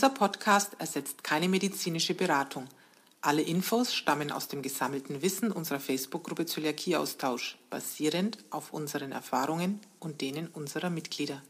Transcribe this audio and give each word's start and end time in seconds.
Dieser 0.00 0.14
Podcast 0.14 0.76
ersetzt 0.78 1.22
keine 1.22 1.46
medizinische 1.46 2.14
Beratung. 2.14 2.64
Alle 3.20 3.42
Infos 3.42 3.92
stammen 3.92 4.32
aus 4.32 4.48
dem 4.48 4.62
gesammelten 4.62 5.20
Wissen 5.20 5.52
unserer 5.52 5.78
Facebook-Gruppe 5.78 6.46
Zöliakie-Austausch, 6.46 7.58
basierend 7.68 8.38
auf 8.48 8.72
unseren 8.72 9.12
Erfahrungen 9.12 9.78
und 9.98 10.22
denen 10.22 10.46
unserer 10.46 10.88
Mitglieder. 10.88 11.42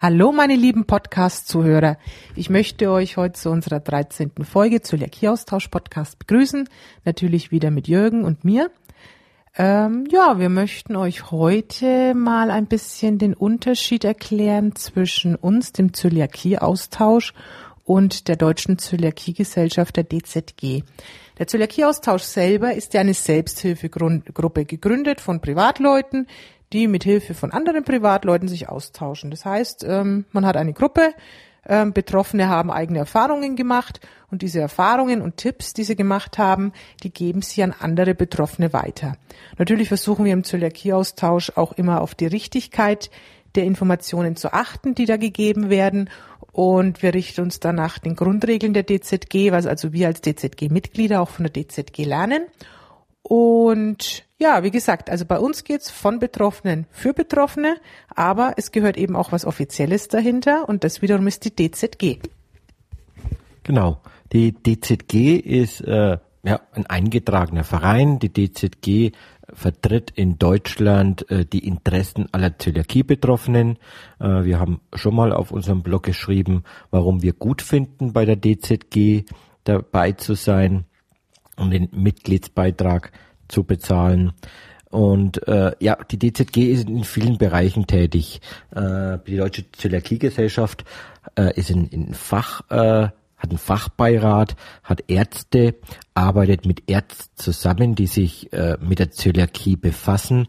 Hallo 0.00 0.30
meine 0.30 0.54
lieben 0.54 0.84
Podcast-Zuhörer. 0.84 1.98
Ich 2.36 2.48
möchte 2.48 2.92
euch 2.92 3.16
heute 3.16 3.40
zu 3.40 3.50
unserer 3.50 3.80
13. 3.80 4.30
Folge 4.44 4.80
Zöliakie-Austausch-Podcast 4.80 6.20
begrüßen. 6.20 6.68
Natürlich 7.04 7.50
wieder 7.50 7.72
mit 7.72 7.88
Jürgen 7.88 8.22
und 8.24 8.44
mir. 8.44 8.70
Ähm, 9.56 10.06
ja, 10.10 10.40
wir 10.40 10.48
möchten 10.48 10.96
euch 10.96 11.30
heute 11.30 12.14
mal 12.14 12.50
ein 12.50 12.66
bisschen 12.66 13.18
den 13.18 13.34
Unterschied 13.34 14.04
erklären 14.04 14.74
zwischen 14.74 15.36
uns, 15.36 15.72
dem 15.72 15.92
Zöliakie-Austausch 15.92 17.34
und 17.84 18.28
der 18.28 18.36
Deutschen 18.36 18.78
Zöliakie-Gesellschaft, 18.78 19.96
der 19.96 20.04
DZG. 20.04 20.82
Der 21.38 21.46
Zöliakie-Austausch 21.46 22.22
selber 22.22 22.74
ist 22.74 22.94
ja 22.94 23.00
eine 23.00 23.14
Selbsthilfegruppe 23.14 24.64
gegründet 24.64 25.20
von 25.20 25.40
Privatleuten, 25.40 26.26
die 26.72 26.88
mit 26.88 27.04
Hilfe 27.04 27.34
von 27.34 27.52
anderen 27.52 27.84
Privatleuten 27.84 28.48
sich 28.48 28.68
austauschen. 28.68 29.30
Das 29.30 29.44
heißt, 29.44 29.84
ähm, 29.84 30.24
man 30.32 30.46
hat 30.46 30.56
eine 30.56 30.72
Gruppe, 30.72 31.12
ähm, 31.66 31.92
Betroffene 31.92 32.48
haben 32.48 32.70
eigene 32.70 32.98
Erfahrungen 32.98 33.56
gemacht 33.56 34.00
und 34.30 34.42
diese 34.42 34.60
Erfahrungen 34.60 35.22
und 35.22 35.36
Tipps, 35.36 35.72
die 35.72 35.84
sie 35.84 35.96
gemacht 35.96 36.38
haben, 36.38 36.72
die 37.02 37.12
geben 37.12 37.42
sie 37.42 37.62
an 37.62 37.74
andere 37.78 38.14
Betroffene 38.14 38.72
weiter. 38.72 39.16
Natürlich 39.58 39.88
versuchen 39.88 40.24
wir 40.24 40.32
im 40.32 40.44
Zöliakie-Austausch 40.44 41.52
auch 41.56 41.72
immer 41.72 42.00
auf 42.00 42.14
die 42.14 42.26
Richtigkeit 42.26 43.10
der 43.54 43.64
Informationen 43.64 44.36
zu 44.36 44.52
achten, 44.52 44.94
die 44.94 45.06
da 45.06 45.16
gegeben 45.16 45.70
werden. 45.70 46.10
Und 46.54 47.02
wir 47.02 47.14
richten 47.14 47.40
uns 47.40 47.58
dann 47.58 47.74
nach 47.74 47.98
den 47.98 48.14
Grundregeln 48.14 48.74
der 48.74 48.84
DZG, 48.84 49.50
was 49.50 49.66
also 49.66 49.92
wir 49.92 50.06
als 50.06 50.20
DZG-Mitglieder 50.20 51.20
auch 51.20 51.28
von 51.28 51.50
der 51.50 51.52
DZG 51.52 52.04
lernen. 52.04 52.44
Und 53.22 54.24
ja, 54.38 54.62
wie 54.62 54.70
gesagt, 54.70 55.10
also 55.10 55.24
bei 55.24 55.40
uns 55.40 55.64
geht's 55.64 55.90
von 55.90 56.20
Betroffenen 56.20 56.86
für 56.92 57.12
Betroffene, 57.12 57.78
aber 58.14 58.54
es 58.56 58.70
gehört 58.70 58.96
eben 58.96 59.16
auch 59.16 59.32
was 59.32 59.44
Offizielles 59.44 60.06
dahinter 60.06 60.68
und 60.68 60.84
das 60.84 61.02
wiederum 61.02 61.26
ist 61.26 61.44
die 61.44 61.56
DZG. 61.56 62.20
Genau. 63.64 64.00
Die 64.32 64.52
DZG 64.52 65.40
ist 65.40 65.80
äh, 65.80 66.18
ja, 66.44 66.60
ein 66.72 66.86
eingetragener 66.86 67.64
Verein. 67.64 68.20
Die 68.20 68.32
DZG 68.32 69.10
vertritt 69.54 70.10
in 70.10 70.38
Deutschland 70.38 71.30
äh, 71.30 71.44
die 71.44 71.66
Interessen 71.66 72.26
aller 72.32 72.58
Zöliakie-Betroffenen. 72.58 73.78
Äh, 74.20 74.44
wir 74.44 74.58
haben 74.58 74.80
schon 74.94 75.14
mal 75.14 75.32
auf 75.32 75.50
unserem 75.50 75.82
Blog 75.82 76.02
geschrieben, 76.02 76.64
warum 76.90 77.22
wir 77.22 77.32
gut 77.32 77.62
finden, 77.62 78.12
bei 78.12 78.24
der 78.24 78.36
DZG 78.36 79.24
dabei 79.64 80.12
zu 80.12 80.34
sein 80.34 80.84
um 81.56 81.70
den 81.70 81.88
Mitgliedsbeitrag 81.92 83.12
zu 83.48 83.64
bezahlen. 83.64 84.32
Und 84.90 85.46
äh, 85.48 85.72
ja, 85.80 85.96
die 85.96 86.18
DZG 86.18 86.70
ist 86.70 86.88
in 86.88 87.04
vielen 87.04 87.36
Bereichen 87.36 87.86
tätig. 87.86 88.40
Äh, 88.74 89.18
die 89.26 89.36
Deutsche 89.36 89.70
Zöliakiegesellschaft 89.72 90.84
äh, 91.36 91.52
ist 91.58 91.70
in, 91.70 91.88
in 91.88 92.14
Fach, 92.14 92.62
äh, 92.70 93.08
hat 93.44 93.50
einen 93.50 93.58
Fachbeirat, 93.58 94.56
hat 94.82 95.04
Ärzte, 95.08 95.76
arbeitet 96.14 96.66
mit 96.66 96.88
Ärzten 96.88 97.30
zusammen, 97.36 97.94
die 97.94 98.06
sich 98.06 98.52
äh, 98.52 98.76
mit 98.80 98.98
der 98.98 99.10
Zöliakie 99.10 99.76
befassen. 99.76 100.48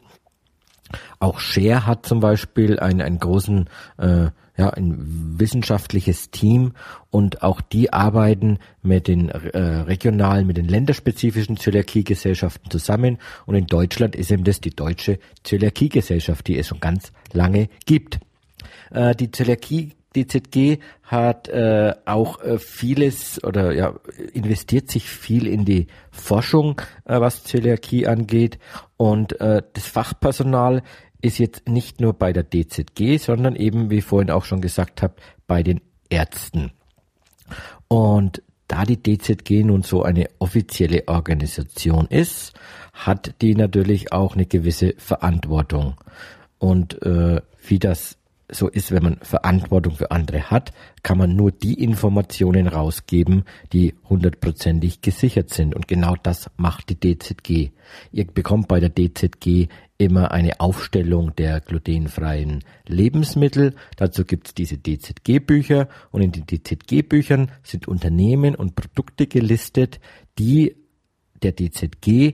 Auch 1.20 1.40
Share 1.40 1.86
hat 1.86 2.06
zum 2.06 2.20
Beispiel 2.20 2.80
einen, 2.80 3.02
einen 3.02 3.20
großen 3.20 3.70
äh, 3.98 4.30
ja, 4.58 4.70
ein 4.70 5.38
wissenschaftliches 5.38 6.32
Team 6.32 6.74
und 7.10 7.44
auch 7.44 7.60
die 7.60 7.92
arbeiten 7.92 8.60
mit 8.82 9.10
den 9.10 9.28
äh, 9.28 9.60
regionalen, 9.60 10.48
mit 10.48 10.56
den 10.56 10.70
länderspezifischen 10.70 11.58
Zöliakiegesellschaften 11.58 12.72
zusammen 12.72 13.18
und 13.46 13.56
in 13.56 13.68
Deutschland 13.68 14.16
ist 14.16 14.32
eben 14.32 14.46
das 14.46 14.62
die 14.62 14.70
deutsche 14.70 15.20
Zöliakiegesellschaft, 15.44 16.48
die 16.48 16.58
es 16.58 16.68
schon 16.68 16.80
ganz 16.80 17.12
lange 17.34 17.68
gibt. 17.86 18.20
Äh, 18.92 19.14
die 19.16 19.32
Zöliakie 19.32 19.95
DZG 20.16 20.80
hat 21.04 21.48
äh, 21.50 21.94
auch 22.06 22.42
äh, 22.42 22.58
vieles 22.58 23.44
oder 23.44 23.74
ja 23.74 23.94
investiert 24.34 24.90
sich 24.90 25.10
viel 25.10 25.48
in 25.48 25.66
die 25.66 25.88
Forschung, 26.12 26.82
äh, 27.06 27.20
was 27.20 27.44
Zöliakie 27.44 28.08
angeht 28.08 28.60
und 28.98 29.40
äh, 29.42 29.62
das 29.74 29.88
Fachpersonal 29.88 30.84
ist 31.22 31.40
jetzt 31.40 31.68
nicht 31.68 32.02
nur 32.02 32.14
bei 32.14 32.34
der 32.34 32.44
DZG, 32.44 33.18
sondern 33.18 33.56
eben, 33.56 33.90
wie 33.90 34.02
vorhin 34.02 34.30
auch 34.30 34.46
schon 34.46 34.62
gesagt 34.62 35.02
habe, 35.02 35.16
bei 35.48 35.64
den 35.64 35.82
Ärzten. 36.10 36.72
Und 37.88 38.44
da 38.68 38.84
die 38.84 39.02
DZG 39.02 39.64
nun 39.64 39.84
so 39.84 40.04
eine 40.04 40.28
offizielle 40.40 41.08
Organisation 41.08 42.08
ist, 42.08 42.54
hat 42.94 43.42
die 43.42 43.56
natürlich 43.56 44.12
auch 44.12 44.36
eine 44.36 44.46
gewisse 44.46 44.94
Verantwortung. 44.98 45.96
Und 46.58 47.02
äh, 47.04 47.42
wie 47.68 47.80
das 47.80 48.18
so 48.50 48.68
ist, 48.68 48.92
wenn 48.92 49.04
man 49.04 49.18
Verantwortung 49.22 49.96
für 49.96 50.12
andere 50.12 50.52
hat, 50.52 50.72
kann 51.04 51.18
man 51.18 51.36
nur 51.36 51.52
die 51.52 51.82
Informationen 51.82 52.68
rausgeben, 52.68 53.44
die 53.74 53.96
hundertprozentig 54.08 55.02
gesichert 55.02 55.50
sind. 55.50 55.76
Und 55.76 55.88
genau 55.88 56.16
das 56.22 56.50
macht 56.58 56.90
die 56.90 57.00
DZG. 57.00 57.72
Ihr 58.12 58.26
bekommt 58.26 58.68
bei 58.68 58.80
der 58.80 58.90
DZG 58.90 59.68
immer 59.98 60.32
eine 60.32 60.60
Aufstellung 60.60 61.36
der 61.36 61.62
glutenfreien 61.62 62.64
Lebensmittel. 62.86 63.76
Dazu 63.98 64.26
gibt 64.26 64.48
es 64.48 64.54
diese 64.54 64.78
DZG-Bücher 64.78 65.88
und 66.12 66.22
in 66.22 66.32
den 66.32 66.46
DZG-Büchern 66.46 67.52
sind 67.64 67.88
Unternehmen 67.88 68.56
und 68.56 68.76
Produkte 68.76 69.28
gelistet, 69.28 70.00
die 70.38 70.76
der 71.42 71.56
DZG 71.56 72.34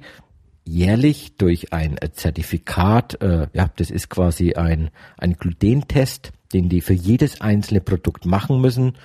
jährlich 0.63 1.35
durch 1.38 1.73
ein 1.73 1.97
Zertifikat, 2.13 3.22
äh, 3.22 3.47
ja, 3.53 3.69
das 3.75 3.89
ist 3.89 4.09
quasi 4.09 4.53
ein, 4.53 4.89
ein 5.17 5.33
Glutentest, 5.33 6.31
den 6.53 6.69
die 6.69 6.81
für 6.81 6.94
jedes 6.94 7.41
einzelne 7.41 7.81
Produkt 7.81 8.25
machen 8.25 8.61
müssen, 8.61 8.97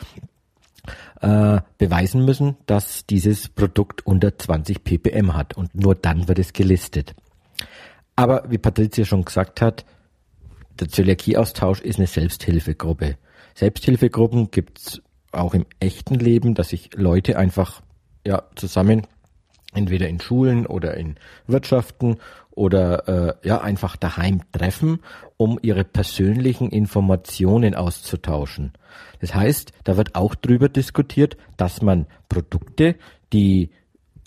äh, 1.21 1.61
beweisen 1.79 2.25
müssen, 2.25 2.57
dass 2.67 3.07
dieses 3.07 3.49
Produkt 3.49 4.07
unter 4.07 4.37
20 4.37 4.85
ppm 4.85 5.35
hat 5.35 5.57
und 5.57 5.75
nur 5.75 5.95
dann 5.95 6.29
wird 6.29 6.39
es 6.39 6.53
gelistet. 6.53 7.15
Aber 8.17 8.45
wie 8.49 8.59
Patricia 8.59 9.05
schon 9.05 9.25
gesagt 9.25 9.61
hat, 9.61 9.85
der 10.81 10.89
Zöliakie-Austausch 10.89 11.81
ist 11.81 11.99
eine 11.99 12.07
Selbsthilfegruppe. 12.07 13.17
Selbsthilfegruppen 13.55 14.51
gibt's 14.51 15.01
auch 15.33 15.55
im 15.55 15.67
echten 15.81 16.15
Leben, 16.17 16.55
dass 16.55 16.71
sich 16.71 16.91
Leute 16.95 17.39
einfach 17.39 17.83
ja, 18.27 18.43
zusammen 18.55 19.07
entweder 19.77 20.09
in 20.09 20.21
Schulen 20.21 20.67
oder 20.67 20.97
in 20.97 21.17
Wirtschaften 21.47 22.17
oder 22.51 23.37
äh, 23.43 23.47
ja 23.47 23.61
einfach 23.61 23.97
daheim 23.97 24.41
treffen, 24.51 25.01
um 25.37 25.59
ihre 25.63 25.85
persönlichen 25.85 26.71
Informationen 26.71 27.75
auszutauschen. 27.75 28.73
Das 29.21 29.35
heißt, 29.35 29.73
da 29.85 29.97
wird 29.97 30.15
auch 30.15 30.35
drüber 30.35 30.69
diskutiert, 30.69 31.37
dass 31.57 31.83
man 31.83 32.07
Produkte, 32.29 32.97
die 33.33 33.71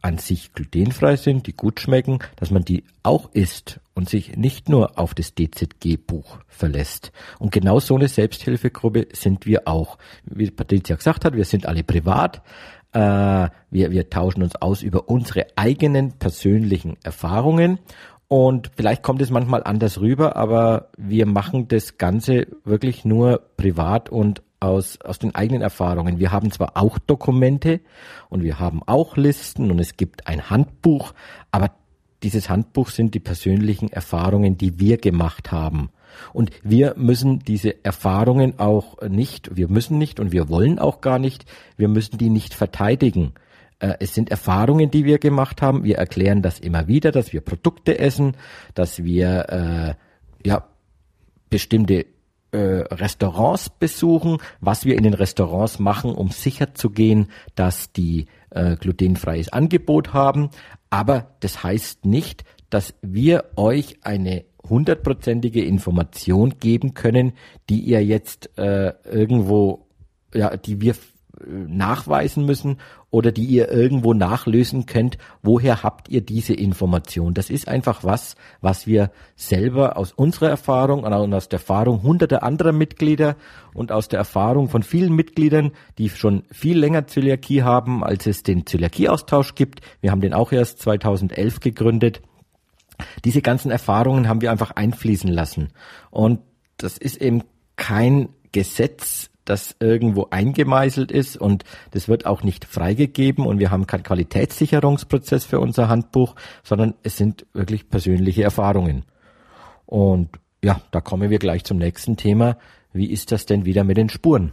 an 0.02 0.18
sich 0.18 0.54
glutenfrei 0.54 1.18
sind, 1.18 1.48
die 1.48 1.54
gut 1.54 1.80
schmecken, 1.80 2.20
dass 2.38 2.52
man 2.52 2.64
die 2.64 2.86
auch 3.04 3.30
isst 3.34 3.82
und 3.94 4.09
sich 4.09 4.38
nicht 4.38 4.70
nur 4.70 4.98
auf 4.98 5.14
das 5.14 5.36
DZG-Buch 5.36 6.40
verlässt. 6.48 7.12
Und 7.38 7.52
genau 7.52 7.80
so 7.80 7.96
eine 7.96 8.08
Selbsthilfegruppe 8.08 9.08
sind 9.12 9.46
wir 9.46 9.68
auch. 9.68 9.98
Wie 10.24 10.50
Patricia 10.52 10.96
gesagt 10.96 11.26
hat, 11.26 11.36
wir 11.36 11.44
sind 11.44 11.66
alle 11.66 11.84
privat, 11.84 12.42
äh, 12.94 13.50
wir, 13.70 13.92
wir 13.92 14.10
tauschen 14.10 14.44
uns 14.44 14.56
aus 14.56 14.82
über 14.82 15.10
unsere 15.10 15.48
eigenen 15.56 16.14
persönlichen 16.14 16.98
Erfahrungen 17.04 17.80
und 18.28 18.72
vielleicht 18.76 19.02
kommt 19.02 19.22
es 19.22 19.32
manchmal 19.32 19.64
anders 19.64 20.00
rüber, 20.00 20.36
aber 20.36 20.90
wir 20.97 21.26
machen 21.26 21.68
das 21.68 21.97
Ganze 21.97 22.47
wirklich 22.64 23.03
nur 23.03 23.41
privat 23.58 24.09
und 24.09 24.44
aus, 24.59 25.02
aus 25.02 25.20
den 25.20 25.34
eigenen 25.34 25.62
Erfahrungen. 25.62 26.20
Wir 26.20 26.32
haben 26.32 26.52
zwar 26.52 26.78
auch 26.78 27.00
Dokumente 27.00 27.82
und 28.30 28.44
wir 28.44 28.59
haben 28.59 28.82
auch 28.86 29.18
Listen 29.18 29.72
und 29.72 29.80
es 29.80 29.97
gibt 29.97 30.28
ein 30.28 30.50
Handbuch, 30.50 31.14
aber 31.52 31.72
dieses 32.22 32.50
Handbuch 32.50 32.90
sind 32.90 33.16
die 33.16 33.20
persönlichen 33.20 33.92
Erfahrungen, 33.92 34.58
die 34.58 34.80
wir 34.80 34.97
gemacht 34.97 35.52
haben. 35.52 35.90
Und 36.34 36.52
wir 36.64 36.96
müssen 36.98 37.40
diese 37.40 37.84
Erfahrungen 37.84 38.60
auch 38.60 39.02
nicht, 39.08 39.56
wir 39.56 39.70
müssen 39.70 39.98
nicht 39.98 40.20
und 40.20 40.32
wir 40.32 40.50
wollen 40.50 40.80
auch 40.80 41.02
gar 41.02 41.20
nicht, 41.20 41.46
wir 41.78 41.88
müssen 41.88 42.18
die 42.18 42.30
nicht 42.30 42.54
verteidigen. 42.54 43.34
Äh, 43.80 43.96
es 44.00 44.14
sind 44.14 44.30
Erfahrungen, 44.30 44.92
die 44.92 45.06
wir 45.06 45.20
gemacht 45.20 45.62
haben. 45.62 45.84
Wir 45.84 45.98
erklären 45.98 46.42
das 46.42 46.60
immer 46.60 46.88
wieder, 46.88 47.12
dass 47.12 47.34
wir 47.34 47.42
Produkte 47.42 48.00
essen, 48.00 48.36
dass 48.74 49.04
wir 49.04 49.50
äh, 49.50 50.48
ja 50.48 50.68
bestimmte 51.50 52.06
äh, 52.52 52.58
Restaurants 52.58 53.70
besuchen, 53.70 54.38
was 54.60 54.86
wir 54.86 54.96
in 54.96 55.04
den 55.04 55.14
Restaurants 55.14 55.80
machen, 55.80 56.14
um 56.14 56.30
sicher 56.30 56.74
zu 56.74 56.90
gehen, 56.90 57.30
dass 57.56 57.92
die 57.92 58.28
äh, 58.50 58.76
glutenfreies 58.76 59.54
Angebot 59.54 60.14
haben. 60.14 60.50
Aber 60.90 61.36
das 61.40 61.64
heißt 61.64 62.06
nicht, 62.06 62.44
dass 62.70 62.96
wir 63.02 63.46
euch 63.56 63.98
eine 64.04 64.46
hundertprozentige 64.67 65.64
Information 65.64 66.56
geben 66.59 66.94
können, 66.94 67.34
die 67.70 67.82
ihr 67.82 68.03
jetzt 68.03 68.58
äh, 68.58 68.94
irgendwo, 69.09 69.88
ja, 70.34 70.58
die 70.58 70.82
wir 70.82 70.96
nachweisen 71.47 72.46
müssen 72.46 72.78
oder 73.11 73.32
die 73.32 73.46
ihr 73.46 73.72
irgendwo 73.72 74.14
nachlösen 74.14 74.85
könnt, 74.85 75.17
woher 75.41 75.84
habt 75.84 76.09
ihr 76.09 76.22
diese 76.22 76.53
Information? 76.53 77.34
Das 77.34 77.50
ist 77.50 77.67
einfach 77.67 78.03
was, 78.03 78.35
was 78.61 78.88
wir 78.88 79.11
selber 79.35 79.97
aus 79.97 80.11
unserer 80.11 80.50
Erfahrung 80.50 81.03
und 81.03 81.14
aus 81.14 81.50
der 81.50 81.59
Erfahrung 81.59 82.03
hunderter 82.03 82.44
anderer 82.44 82.72
Mitglieder 82.72 83.35
und 83.73 83.91
aus 83.91 84.09
der 84.09 84.20
Erfahrung 84.20 84.70
von 84.70 84.84
vielen 84.84 85.16
Mitgliedern, 85.16 85.72
die 85.97 86.09
schon 86.09 86.44
viel 86.52 86.78
länger 86.78 87.08
Zöliakie 87.08 87.64
haben, 87.64 88.03
als 88.03 88.28
es 88.28 88.44
den 88.44 88.66
Zöliakie-Austausch 88.66 89.56
gibt. 89.56 89.82
Wir 90.02 90.11
haben 90.11 90.22
den 90.22 90.34
auch 90.34 90.52
erst 90.52 90.79
2011 90.79 91.59
gegründet. 91.61 92.22
Diese 93.25 93.41
ganzen 93.41 93.72
Erfahrungen 93.72 94.28
haben 94.28 94.41
wir 94.41 94.51
einfach 94.51 94.72
einfließen 94.72 95.29
lassen. 95.29 95.69
Und 96.11 96.40
das 96.78 96.97
ist 96.97 97.17
eben 97.17 97.43
kein 97.75 98.29
Gesetz, 98.51 99.29
das 99.46 99.75
irgendwo 99.79 100.28
eingemeißelt 100.29 101.11
ist 101.11 101.35
und 101.35 101.63
das 101.91 102.07
wird 102.07 102.25
auch 102.25 102.43
nicht 102.43 102.66
freigegeben 102.66 103.46
und 103.46 103.59
wir 103.59 103.72
haben 103.72 103.87
keinen 103.87 104.03
Qualitätssicherungsprozess 104.03 105.43
für 105.43 105.59
unser 105.59 105.90
Handbuch, 105.90 106.35
sondern 106.63 106.93
es 107.03 107.17
sind 107.17 107.46
wirklich 107.53 107.90
persönliche 107.90 108.43
Erfahrungen. 108.43 109.05
Und 109.87 110.29
ja, 110.63 110.81
da 110.91 111.01
kommen 111.01 111.31
wir 111.31 111.40
gleich 111.40 111.63
zum 111.63 111.78
nächsten 111.78 112.16
Thema. 112.16 112.57
Wie 112.93 113.09
ist 113.09 113.31
das 113.31 113.46
denn 113.46 113.66
wieder 113.66 113.84
mit 113.84 113.97
den 113.97 114.09
Spuren? 114.09 114.51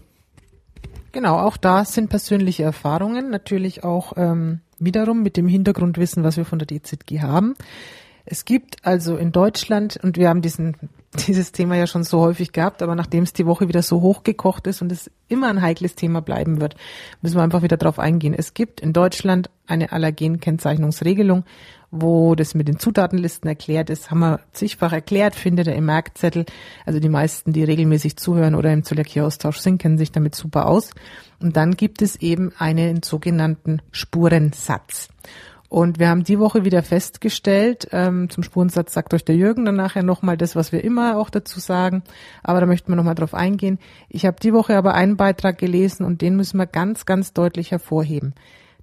Genau, 1.12 1.38
auch 1.38 1.56
da 1.56 1.84
sind 1.84 2.08
persönliche 2.08 2.62
Erfahrungen, 2.62 3.30
natürlich 3.30 3.84
auch 3.84 4.14
ähm, 4.16 4.60
wiederum 4.78 5.22
mit 5.22 5.36
dem 5.36 5.48
Hintergrundwissen, 5.48 6.22
was 6.24 6.36
wir 6.36 6.44
von 6.44 6.58
der 6.58 6.68
DZG 6.68 7.20
haben. 7.20 7.54
Es 8.28 8.44
gibt 8.44 8.84
also 8.84 9.16
in 9.16 9.30
Deutschland, 9.30 9.98
und 10.02 10.16
wir 10.16 10.28
haben 10.28 10.42
diesen, 10.42 10.76
dieses 11.26 11.52
Thema 11.52 11.76
ja 11.76 11.86
schon 11.86 12.02
so 12.04 12.20
häufig 12.20 12.52
gehabt, 12.52 12.82
aber 12.82 12.94
nachdem 12.94 13.22
es 13.22 13.32
die 13.32 13.46
Woche 13.46 13.68
wieder 13.68 13.82
so 13.82 14.02
hochgekocht 14.02 14.66
ist 14.66 14.82
und 14.82 14.90
es 14.90 15.10
immer 15.28 15.48
ein 15.48 15.62
heikles 15.62 15.94
Thema 15.94 16.20
bleiben 16.20 16.60
wird, 16.60 16.74
müssen 17.22 17.36
wir 17.36 17.42
einfach 17.42 17.62
wieder 17.62 17.76
drauf 17.76 17.98
eingehen. 17.98 18.34
Es 18.34 18.52
gibt 18.52 18.80
in 18.80 18.92
Deutschland 18.92 19.48
eine 19.66 19.92
Allergenkennzeichnungsregelung, 19.92 21.44
wo 21.92 22.34
das 22.34 22.54
mit 22.54 22.66
den 22.66 22.80
Zutatenlisten 22.80 23.48
erklärt 23.48 23.90
ist, 23.90 24.10
haben 24.10 24.18
wir 24.18 24.40
zigfach 24.52 24.92
erklärt, 24.92 25.36
findet 25.36 25.68
ihr 25.68 25.76
im 25.76 25.86
Merkzettel. 25.86 26.44
Also 26.84 26.98
die 26.98 27.08
meisten, 27.08 27.52
die 27.52 27.62
regelmäßig 27.62 28.16
zuhören 28.16 28.56
oder 28.56 28.72
im 28.72 28.82
Zöliakie-Austausch 28.82 29.58
sind, 29.58 29.78
kennen 29.78 29.96
sich 29.96 30.10
damit 30.10 30.34
super 30.34 30.66
aus. 30.66 30.90
Und 31.40 31.56
dann 31.56 31.76
gibt 31.76 32.02
es 32.02 32.16
eben 32.16 32.52
einen 32.58 33.02
sogenannten 33.04 33.82
Spurensatz. 33.92 35.08
Und 35.68 35.98
wir 35.98 36.08
haben 36.08 36.22
die 36.22 36.38
Woche 36.38 36.64
wieder 36.64 36.82
festgestellt, 36.82 37.88
ähm, 37.90 38.30
zum 38.30 38.44
Spurensatz 38.44 38.92
sagt 38.92 39.12
euch 39.14 39.24
der 39.24 39.34
Jürgen 39.34 39.64
dann 39.64 39.74
nachher 39.74 40.04
nochmal 40.04 40.36
das, 40.36 40.54
was 40.54 40.70
wir 40.70 40.84
immer 40.84 41.18
auch 41.18 41.28
dazu 41.28 41.58
sagen, 41.58 42.04
aber 42.42 42.60
da 42.60 42.66
möchten 42.66 42.92
wir 42.92 42.96
nochmal 42.96 43.16
drauf 43.16 43.34
eingehen. 43.34 43.78
Ich 44.08 44.26
habe 44.26 44.38
die 44.40 44.52
Woche 44.52 44.76
aber 44.76 44.94
einen 44.94 45.16
Beitrag 45.16 45.58
gelesen 45.58 46.04
und 46.04 46.22
den 46.22 46.36
müssen 46.36 46.58
wir 46.58 46.66
ganz, 46.66 47.04
ganz 47.04 47.32
deutlich 47.32 47.72
hervorheben. 47.72 48.34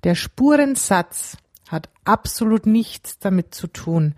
Der 0.04 0.16
Spurensatz 0.16 1.38
hat 1.70 1.90
absolut 2.04 2.66
nichts 2.66 3.18
damit 3.20 3.56
zu 3.56 3.68
tun, 3.68 4.16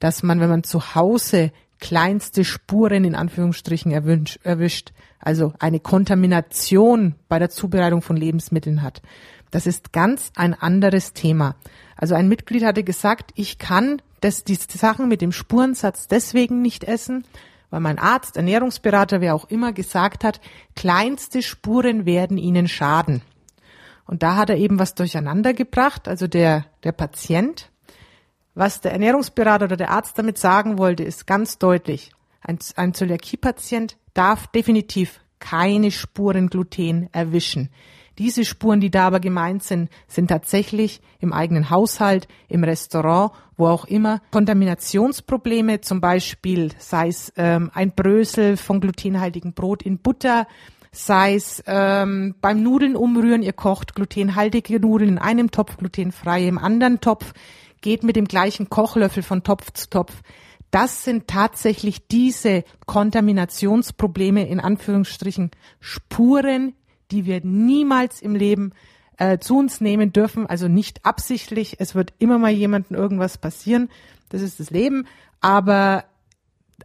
dass 0.00 0.22
man, 0.24 0.40
wenn 0.40 0.50
man 0.50 0.64
zu 0.64 0.94
Hause 0.96 1.52
kleinste 1.80 2.44
Spuren 2.44 3.04
in 3.04 3.14
Anführungsstrichen 3.14 3.92
erwünscht, 3.92 4.40
erwischt, 4.42 4.92
also 5.20 5.52
eine 5.60 5.78
Kontamination 5.78 7.14
bei 7.28 7.38
der 7.38 7.50
Zubereitung 7.50 8.02
von 8.02 8.16
Lebensmitteln 8.16 8.82
hat. 8.82 9.02
Das 9.50 9.66
ist 9.66 9.92
ganz 9.92 10.30
ein 10.36 10.54
anderes 10.54 11.12
Thema. 11.12 11.56
Also 11.98 12.14
ein 12.14 12.28
Mitglied 12.28 12.64
hatte 12.64 12.84
gesagt, 12.84 13.32
ich 13.34 13.58
kann 13.58 14.00
das, 14.20 14.44
die 14.44 14.54
Sachen 14.54 15.08
mit 15.08 15.20
dem 15.20 15.32
Spurensatz 15.32 16.06
deswegen 16.06 16.62
nicht 16.62 16.84
essen, 16.84 17.24
weil 17.70 17.80
mein 17.80 17.98
Arzt, 17.98 18.36
Ernährungsberater, 18.36 19.20
wer 19.20 19.34
auch 19.34 19.50
immer 19.50 19.72
gesagt 19.72 20.22
hat, 20.22 20.40
kleinste 20.76 21.42
Spuren 21.42 22.06
werden 22.06 22.38
ihnen 22.38 22.68
schaden. 22.68 23.20
Und 24.06 24.22
da 24.22 24.36
hat 24.36 24.48
er 24.48 24.56
eben 24.56 24.78
was 24.78 24.94
durcheinander 24.94 25.52
gebracht, 25.52 26.06
also 26.06 26.28
der, 26.28 26.64
der 26.84 26.92
Patient. 26.92 27.68
Was 28.54 28.80
der 28.80 28.92
Ernährungsberater 28.92 29.66
oder 29.66 29.76
der 29.76 29.90
Arzt 29.90 30.16
damit 30.18 30.38
sagen 30.38 30.78
wollte, 30.78 31.02
ist 31.02 31.26
ganz 31.26 31.58
deutlich. 31.58 32.12
Ein, 32.40 32.58
ein 32.76 32.94
Zöliakie-Patient 32.94 33.96
darf 34.14 34.46
definitiv 34.46 35.20
keine 35.40 35.90
Spuren 35.90 36.48
Gluten 36.48 37.08
erwischen. 37.12 37.70
Diese 38.18 38.44
Spuren, 38.44 38.80
die 38.80 38.90
da 38.90 39.06
aber 39.06 39.20
gemeint 39.20 39.62
sind, 39.62 39.90
sind 40.08 40.28
tatsächlich 40.28 41.00
im 41.20 41.32
eigenen 41.32 41.70
Haushalt, 41.70 42.26
im 42.48 42.64
Restaurant, 42.64 43.32
wo 43.56 43.68
auch 43.68 43.84
immer. 43.84 44.20
Kontaminationsprobleme, 44.32 45.80
zum 45.80 46.00
Beispiel 46.00 46.70
sei 46.78 47.08
es 47.08 47.32
ähm, 47.36 47.70
ein 47.74 47.92
Brösel 47.92 48.56
von 48.56 48.80
glutenhaltigem 48.80 49.52
Brot 49.52 49.82
in 49.82 49.98
Butter, 49.98 50.48
sei 50.90 51.36
es 51.36 51.62
ähm, 51.66 52.34
beim 52.40 52.62
Nudeln 52.62 52.96
umrühren, 52.96 53.42
ihr 53.42 53.52
kocht 53.52 53.94
glutenhaltige 53.94 54.80
Nudeln 54.80 55.10
in 55.10 55.18
einem 55.18 55.52
Topf, 55.52 55.76
glutenfreie 55.76 56.48
im 56.48 56.58
anderen 56.58 57.00
Topf, 57.00 57.32
geht 57.80 58.02
mit 58.02 58.16
dem 58.16 58.26
gleichen 58.26 58.68
Kochlöffel 58.68 59.22
von 59.22 59.44
Topf 59.44 59.72
zu 59.72 59.88
Topf. 59.90 60.22
Das 60.70 61.04
sind 61.04 61.28
tatsächlich 61.28 62.08
diese 62.08 62.64
Kontaminationsprobleme 62.86 64.46
in 64.46 64.60
Anführungsstrichen 64.60 65.50
Spuren, 65.80 66.74
die 67.10 67.26
wir 67.26 67.40
niemals 67.44 68.20
im 68.20 68.34
Leben 68.34 68.72
äh, 69.16 69.38
zu 69.38 69.58
uns 69.58 69.80
nehmen 69.80 70.12
dürfen, 70.12 70.46
also 70.46 70.68
nicht 70.68 71.04
absichtlich. 71.04 71.76
Es 71.78 71.94
wird 71.94 72.14
immer 72.18 72.38
mal 72.38 72.50
jemandem 72.50 72.96
irgendwas 72.96 73.38
passieren. 73.38 73.90
Das 74.28 74.42
ist 74.42 74.60
das 74.60 74.70
Leben. 74.70 75.06
Aber 75.40 76.04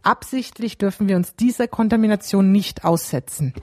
absichtlich 0.02 0.78
dürfen 0.78 1.08
wir 1.08 1.16
uns 1.16 1.36
dieser 1.36 1.68
Kontamination 1.68 2.52
nicht 2.52 2.84
aussetzen. 2.84 3.54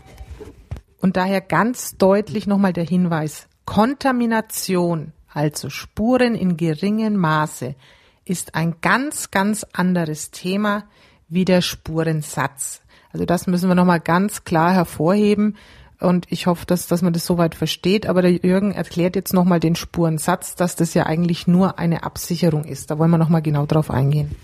Und 1.00 1.18
daher 1.18 1.42
ganz 1.42 1.98
deutlich 1.98 2.48
nochmal 2.48 2.74
der 2.74 2.86
Hinweis. 2.86 3.48
Kontamination, 3.66 5.14
also 5.34 5.70
Spuren 5.70 6.36
in 6.36 6.58
geringem 6.58 7.16
Maße, 7.16 7.76
ist 8.24 8.56
ein 8.56 8.76
ganz, 8.82 9.32
ganz 9.32 9.66
anderes 9.74 10.32
Thema 10.32 10.86
wie 11.28 11.46
der 11.46 11.62
Spurensatz. 11.62 12.82
Also 13.12 13.26
das 13.26 13.48
müssen 13.48 13.68
wir 13.68 13.76
nochmal 13.76 14.00
ganz 14.00 14.44
klar 14.44 14.74
hervorheben. 14.74 15.58
Und 16.02 16.26
ich 16.30 16.48
hoffe, 16.48 16.66
dass, 16.66 16.88
dass 16.88 17.02
man 17.02 17.14
das 17.14 17.26
soweit 17.26 17.56
versteht. 17.56 18.08
Aber 18.08 18.22
der 18.22 18.32
Jürgen 18.32 18.72
erklärt 18.72 19.16
jetzt 19.16 19.34
nochmal 19.34 19.60
den 19.60 19.76
Spurensatz, 19.76 20.56
dass 20.56 20.76
das 20.76 20.94
ja 20.94 21.06
eigentlich 21.06 21.48
nur 21.48 21.80
eine 21.80 22.04
Absicherung 22.04 22.64
ist. 22.66 22.92
Da 22.92 22.98
wollen 22.98 23.12
wir 23.12 23.18
nochmal 23.18 23.42
genau 23.42 23.66
drauf 23.66 23.92
eingehen. 23.92 24.36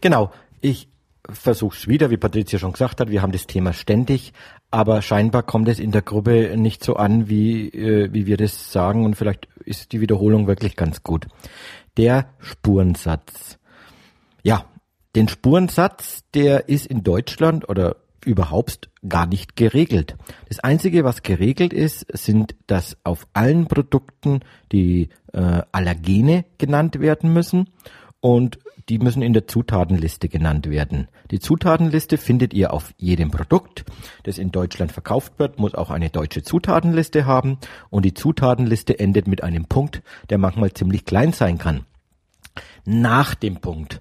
Genau. 0.00 0.30
Ich 0.60 0.88
versuche 1.28 1.76
es 1.76 1.88
wieder, 1.88 2.10
wie 2.10 2.16
Patricia 2.16 2.58
schon 2.58 2.72
gesagt 2.72 3.00
hat. 3.00 3.10
Wir 3.10 3.22
haben 3.22 3.32
das 3.32 3.46
Thema 3.46 3.72
ständig. 3.72 4.32
Aber 4.70 5.02
scheinbar 5.02 5.42
kommt 5.42 5.68
es 5.68 5.78
in 5.78 5.92
der 5.92 6.02
Gruppe 6.02 6.56
nicht 6.56 6.82
so 6.82 6.96
an, 6.96 7.28
wie, 7.28 7.68
äh, 7.68 8.12
wie 8.12 8.26
wir 8.26 8.36
das 8.36 8.72
sagen. 8.72 9.04
Und 9.04 9.16
vielleicht 9.16 9.48
ist 9.64 9.92
die 9.92 10.00
Wiederholung 10.00 10.46
wirklich 10.46 10.76
ganz 10.76 11.02
gut. 11.02 11.26
Der 11.96 12.26
Spurensatz. 12.38 13.58
Ja, 14.42 14.64
den 15.14 15.28
Spurensatz, 15.28 16.24
der 16.34 16.68
ist 16.68 16.86
in 16.86 17.02
Deutschland 17.02 17.68
oder 17.68 17.96
überhaupt 18.24 18.90
gar 19.08 19.26
nicht 19.26 19.56
geregelt. 19.56 20.16
Das 20.48 20.60
Einzige, 20.60 21.04
was 21.04 21.22
geregelt 21.22 21.72
ist, 21.72 22.06
sind, 22.12 22.54
dass 22.66 22.96
auf 23.04 23.26
allen 23.32 23.66
Produkten 23.66 24.40
die 24.70 25.08
äh, 25.32 25.62
Allergene 25.72 26.44
genannt 26.58 27.00
werden 27.00 27.32
müssen 27.32 27.70
und 28.20 28.58
die 28.88 28.98
müssen 28.98 29.22
in 29.22 29.32
der 29.32 29.46
Zutatenliste 29.46 30.28
genannt 30.28 30.68
werden. 30.68 31.08
Die 31.30 31.38
Zutatenliste 31.38 32.18
findet 32.18 32.52
ihr 32.52 32.72
auf 32.72 32.92
jedem 32.96 33.30
Produkt, 33.30 33.84
das 34.24 34.38
in 34.38 34.50
Deutschland 34.50 34.92
verkauft 34.92 35.38
wird, 35.38 35.58
muss 35.58 35.74
auch 35.74 35.90
eine 35.90 36.10
deutsche 36.10 36.42
Zutatenliste 36.42 37.26
haben 37.26 37.58
und 37.90 38.04
die 38.04 38.14
Zutatenliste 38.14 38.98
endet 38.98 39.28
mit 39.28 39.42
einem 39.42 39.66
Punkt, 39.66 40.02
der 40.30 40.38
manchmal 40.38 40.72
ziemlich 40.72 41.04
klein 41.04 41.32
sein 41.32 41.58
kann. 41.58 41.86
Nach 42.84 43.34
dem 43.34 43.60
Punkt 43.60 44.00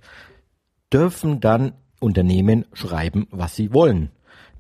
dürfen 0.92 1.40
dann 1.40 1.74
Unternehmen 2.01 2.65
schreiben, 2.74 3.27
was 3.31 3.55
sie 3.55 3.74
wollen. 3.74 4.10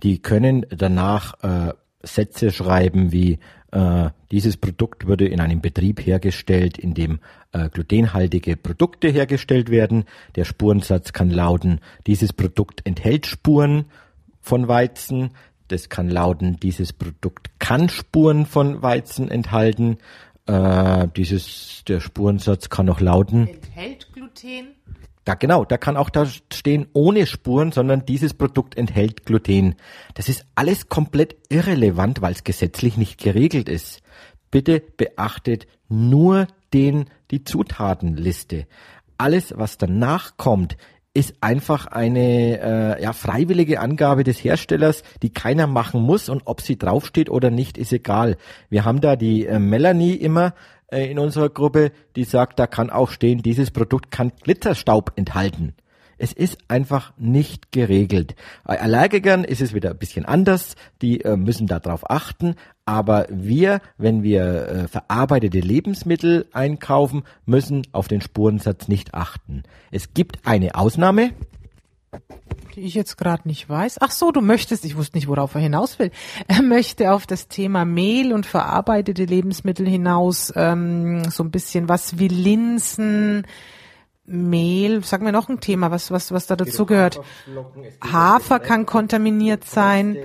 Die 0.03 0.21
können 0.21 0.65
danach 0.69 1.33
äh, 1.43 1.73
Sätze 2.03 2.51
schreiben 2.51 3.11
wie 3.11 3.39
äh, 3.71 4.09
dieses 4.31 4.57
Produkt 4.57 5.07
wurde 5.07 5.27
in 5.27 5.39
einem 5.39 5.61
Betrieb 5.61 6.05
hergestellt, 6.05 6.77
in 6.77 6.93
dem 6.93 7.19
äh, 7.53 7.69
glutenhaltige 7.69 8.57
Produkte 8.57 9.07
hergestellt 9.09 9.69
werden. 9.69 10.05
Der 10.35 10.45
Spurensatz 10.45 11.13
kann 11.13 11.29
lauten, 11.29 11.79
dieses 12.05 12.33
Produkt 12.33 12.85
enthält 12.85 13.25
Spuren 13.25 13.85
von 14.41 14.67
Weizen. 14.67 15.31
Das 15.69 15.87
kann 15.87 16.09
lauten, 16.09 16.57
dieses 16.59 16.91
Produkt 16.91 17.59
kann 17.59 17.87
Spuren 17.87 18.45
von 18.45 18.81
Weizen 18.81 19.31
enthalten. 19.31 19.97
Äh, 20.47 21.07
dieses, 21.15 21.83
der 21.87 22.01
Spurensatz 22.01 22.69
kann 22.69 22.89
auch 22.89 22.99
lauten. 22.99 23.47
Enthält 23.47 24.11
Gluten? 24.11 24.75
Da 25.23 25.35
genau, 25.35 25.65
da 25.65 25.77
kann 25.77 25.97
auch 25.97 26.09
da 26.09 26.25
stehen 26.25 26.87
ohne 26.93 27.27
Spuren, 27.27 27.71
sondern 27.71 28.05
dieses 28.05 28.33
Produkt 28.33 28.75
enthält 28.75 29.25
Gluten. 29.25 29.75
Das 30.15 30.29
ist 30.29 30.45
alles 30.55 30.89
komplett 30.89 31.35
irrelevant, 31.49 32.21
weil 32.21 32.33
es 32.33 32.43
gesetzlich 32.43 32.97
nicht 32.97 33.19
geregelt 33.19 33.69
ist. 33.69 34.01
Bitte 34.49 34.81
beachtet 34.97 35.67
nur 35.89 36.47
den 36.73 37.05
die 37.29 37.43
Zutatenliste. 37.43 38.65
Alles, 39.17 39.53
was 39.55 39.77
danach 39.77 40.37
kommt, 40.37 40.75
ist 41.13 41.35
einfach 41.41 41.87
eine 41.87 42.59
äh, 42.97 43.03
ja, 43.03 43.11
freiwillige 43.11 43.79
Angabe 43.81 44.23
des 44.23 44.41
Herstellers, 44.43 45.03
die 45.21 45.31
keiner 45.31 45.67
machen 45.67 46.01
muss 46.01 46.29
und 46.29 46.43
ob 46.45 46.61
sie 46.61 46.77
draufsteht 46.77 47.29
oder 47.29 47.49
nicht, 47.49 47.77
ist 47.77 47.91
egal. 47.91 48.37
Wir 48.69 48.85
haben 48.85 49.01
da 49.01 49.17
die 49.17 49.45
äh, 49.45 49.59
Melanie 49.59 50.13
immer 50.13 50.53
äh, 50.87 51.11
in 51.11 51.19
unserer 51.19 51.49
Gruppe, 51.49 51.91
die 52.15 52.23
sagt, 52.23 52.59
da 52.59 52.67
kann 52.67 52.89
auch 52.89 53.09
stehen, 53.09 53.41
dieses 53.41 53.71
Produkt 53.71 54.11
kann 54.11 54.31
Glitzerstaub 54.41 55.11
enthalten. 55.17 55.73
Es 56.21 56.33
ist 56.33 56.59
einfach 56.67 57.13
nicht 57.17 57.71
geregelt. 57.71 58.35
Bei 58.63 58.79
Allergikern 58.79 59.43
ist 59.43 59.59
es 59.59 59.73
wieder 59.73 59.89
ein 59.89 59.97
bisschen 59.97 60.23
anders. 60.23 60.75
Die 61.01 61.21
äh, 61.21 61.35
müssen 61.35 61.65
darauf 61.65 62.11
achten. 62.11 62.53
Aber 62.85 63.25
wir, 63.31 63.81
wenn 63.97 64.21
wir 64.21 64.43
äh, 64.43 64.87
verarbeitete 64.87 65.59
Lebensmittel 65.59 66.45
einkaufen, 66.53 67.23
müssen 67.47 67.87
auf 67.91 68.07
den 68.07 68.21
Spurensatz 68.21 68.87
nicht 68.87 69.15
achten. 69.15 69.63
Es 69.89 70.13
gibt 70.13 70.45
eine 70.45 70.75
Ausnahme. 70.75 71.31
Die 72.75 72.81
ich 72.81 72.93
jetzt 72.93 73.17
gerade 73.17 73.47
nicht 73.47 73.67
weiß. 73.67 73.97
Ach 73.99 74.11
so, 74.11 74.31
du 74.31 74.41
möchtest, 74.41 74.85
ich 74.85 74.95
wusste 74.95 75.17
nicht, 75.17 75.27
worauf 75.27 75.55
er 75.55 75.61
hinaus 75.61 75.97
will. 75.97 76.11
Er 76.47 76.61
möchte 76.61 77.13
auf 77.13 77.25
das 77.25 77.47
Thema 77.47 77.83
Mehl 77.83 78.31
und 78.31 78.45
verarbeitete 78.45 79.25
Lebensmittel 79.25 79.87
hinaus 79.87 80.53
ähm, 80.55 81.23
so 81.31 81.43
ein 81.43 81.49
bisschen 81.49 81.89
was 81.89 82.19
wie 82.19 82.27
Linsen, 82.27 83.47
Mehl, 84.25 85.03
sag 85.03 85.21
mir 85.21 85.31
noch 85.31 85.49
ein 85.49 85.59
Thema, 85.59 85.91
was, 85.91 86.11
was, 86.11 86.31
was 86.31 86.47
da 86.47 86.55
dazu 86.55 86.85
gehört. 86.85 87.19
Hafer 88.01 88.59
kann 88.59 88.85
kontaminiert 88.85 89.65
sein. 89.65 90.17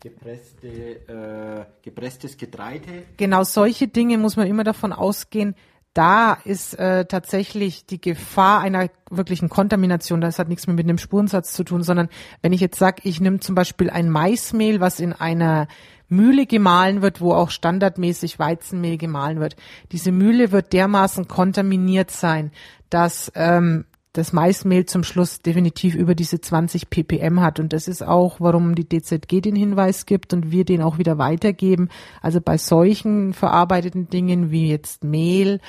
Gepresste, 0.00 0.66
äh, 0.66 1.64
gepresstes 1.82 2.36
Getreide. 2.36 3.04
Genau 3.16 3.44
solche 3.44 3.88
Dinge 3.88 4.18
muss 4.18 4.36
man 4.36 4.48
immer 4.48 4.64
davon 4.64 4.92
ausgehen. 4.92 5.54
Da 5.94 6.38
ist 6.44 6.74
äh, 6.78 7.04
tatsächlich 7.04 7.84
die 7.84 8.00
Gefahr 8.00 8.60
einer 8.60 8.88
wirklichen 9.10 9.48
Kontamination. 9.48 10.20
Das 10.20 10.38
hat 10.38 10.48
nichts 10.48 10.66
mehr 10.66 10.74
mit 10.74 10.88
dem 10.88 10.98
Spurensatz 10.98 11.52
zu 11.52 11.64
tun, 11.64 11.82
sondern 11.82 12.08
wenn 12.40 12.52
ich 12.52 12.60
jetzt 12.60 12.78
sage, 12.78 13.02
ich 13.04 13.20
nehme 13.20 13.40
zum 13.40 13.54
Beispiel 13.54 13.90
ein 13.90 14.08
Maismehl, 14.08 14.80
was 14.80 15.00
in 15.00 15.12
einer 15.12 15.68
Mühle 16.12 16.46
gemahlen 16.46 17.02
wird, 17.02 17.20
wo 17.20 17.32
auch 17.32 17.50
standardmäßig 17.50 18.38
Weizenmehl 18.38 18.98
gemahlen 18.98 19.40
wird. 19.40 19.56
Diese 19.90 20.12
Mühle 20.12 20.52
wird 20.52 20.72
dermaßen 20.72 21.26
kontaminiert 21.26 22.10
sein, 22.10 22.52
dass 22.90 23.32
ähm, 23.34 23.84
das 24.12 24.32
Maismehl 24.32 24.84
zum 24.84 25.04
Schluss 25.04 25.40
definitiv 25.40 25.94
über 25.94 26.14
diese 26.14 26.40
20 26.40 26.90
ppm 26.90 27.40
hat. 27.40 27.58
Und 27.58 27.72
das 27.72 27.88
ist 27.88 28.02
auch, 28.02 28.40
warum 28.40 28.74
die 28.74 28.86
DZG 28.86 29.40
den 29.40 29.56
Hinweis 29.56 30.04
gibt 30.04 30.34
und 30.34 30.50
wir 30.50 30.64
den 30.64 30.82
auch 30.82 30.98
wieder 30.98 31.16
weitergeben. 31.16 31.88
Also 32.20 32.40
bei 32.40 32.58
solchen 32.58 33.32
verarbeiteten 33.32 34.10
Dingen 34.10 34.50
wie 34.50 34.68
jetzt 34.68 35.02
Mehl, 35.02 35.60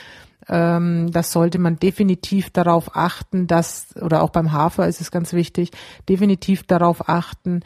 ähm, 0.49 1.09
das 1.11 1.31
sollte 1.31 1.57
man 1.57 1.79
definitiv 1.79 2.49
darauf 2.49 2.97
achten, 2.97 3.47
dass, 3.47 3.95
oder 4.01 4.21
auch 4.21 4.29
beim 4.29 4.51
Hafer 4.51 4.87
ist 4.87 4.99
es 4.99 5.11
ganz 5.11 5.31
wichtig, 5.31 5.71
definitiv 6.09 6.63
darauf 6.63 7.07
achten, 7.07 7.61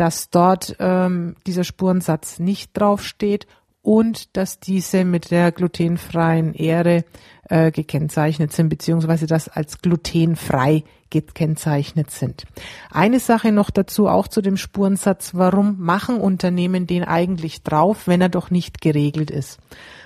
dass 0.00 0.30
dort 0.30 0.76
ähm, 0.78 1.36
dieser 1.46 1.62
Spurensatz 1.62 2.38
nicht 2.38 2.70
draufsteht 2.72 3.46
und 3.82 4.34
dass 4.34 4.58
diese 4.58 5.04
mit 5.04 5.30
der 5.30 5.52
glutenfreien 5.52 6.54
Ehre 6.54 7.04
äh, 7.50 7.70
gekennzeichnet 7.70 8.50
sind, 8.54 8.70
beziehungsweise 8.70 9.26
das 9.26 9.48
als 9.48 9.82
glutenfrei 9.82 10.84
gekennzeichnet 11.10 12.10
sind. 12.10 12.44
Eine 12.90 13.20
Sache 13.20 13.52
noch 13.52 13.70
dazu, 13.70 14.08
auch 14.08 14.28
zu 14.28 14.42
dem 14.42 14.56
Spurensatz, 14.56 15.34
warum 15.34 15.76
machen 15.78 16.20
Unternehmen 16.20 16.86
den 16.86 17.04
eigentlich 17.04 17.62
drauf, 17.62 18.06
wenn 18.06 18.20
er 18.20 18.28
doch 18.28 18.50
nicht 18.50 18.80
geregelt 18.80 19.30
ist? 19.30 19.58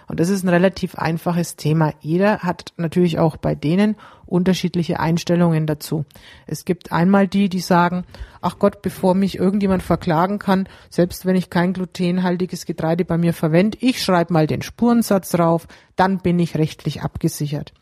Und 0.06 0.20
das 0.20 0.28
ist 0.28 0.44
ein 0.44 0.50
relativ 0.50 0.96
einfaches 0.96 1.56
Thema. 1.56 1.92
Jeder 2.00 2.40
hat 2.40 2.72
natürlich 2.76 3.18
auch 3.18 3.36
bei 3.36 3.54
denen 3.54 3.96
unterschiedliche 4.26 5.00
Einstellungen 5.00 5.66
dazu. 5.66 6.04
Es 6.46 6.64
gibt 6.64 6.92
einmal 6.92 7.28
die, 7.28 7.48
die 7.48 7.60
sagen, 7.60 8.04
ach 8.40 8.58
Gott, 8.58 8.82
bevor 8.82 9.14
mich 9.14 9.38
irgendjemand 9.38 9.82
verklagen 9.82 10.38
kann, 10.38 10.68
selbst 10.90 11.26
wenn 11.26 11.36
ich 11.36 11.50
kein 11.50 11.72
glutenhaltiges 11.72 12.66
Getreide 12.66 13.04
bei 13.04 13.18
mir 13.18 13.32
verwende, 13.32 13.78
ich 13.80 14.02
schreibe 14.02 14.32
mal 14.32 14.46
den 14.46 14.62
Spurensatz 14.62 15.30
drauf, 15.30 15.66
dann 15.96 16.18
bin 16.18 16.38
ich 16.38 16.56
rechtlich 16.56 17.02
abgesichert. 17.02 17.72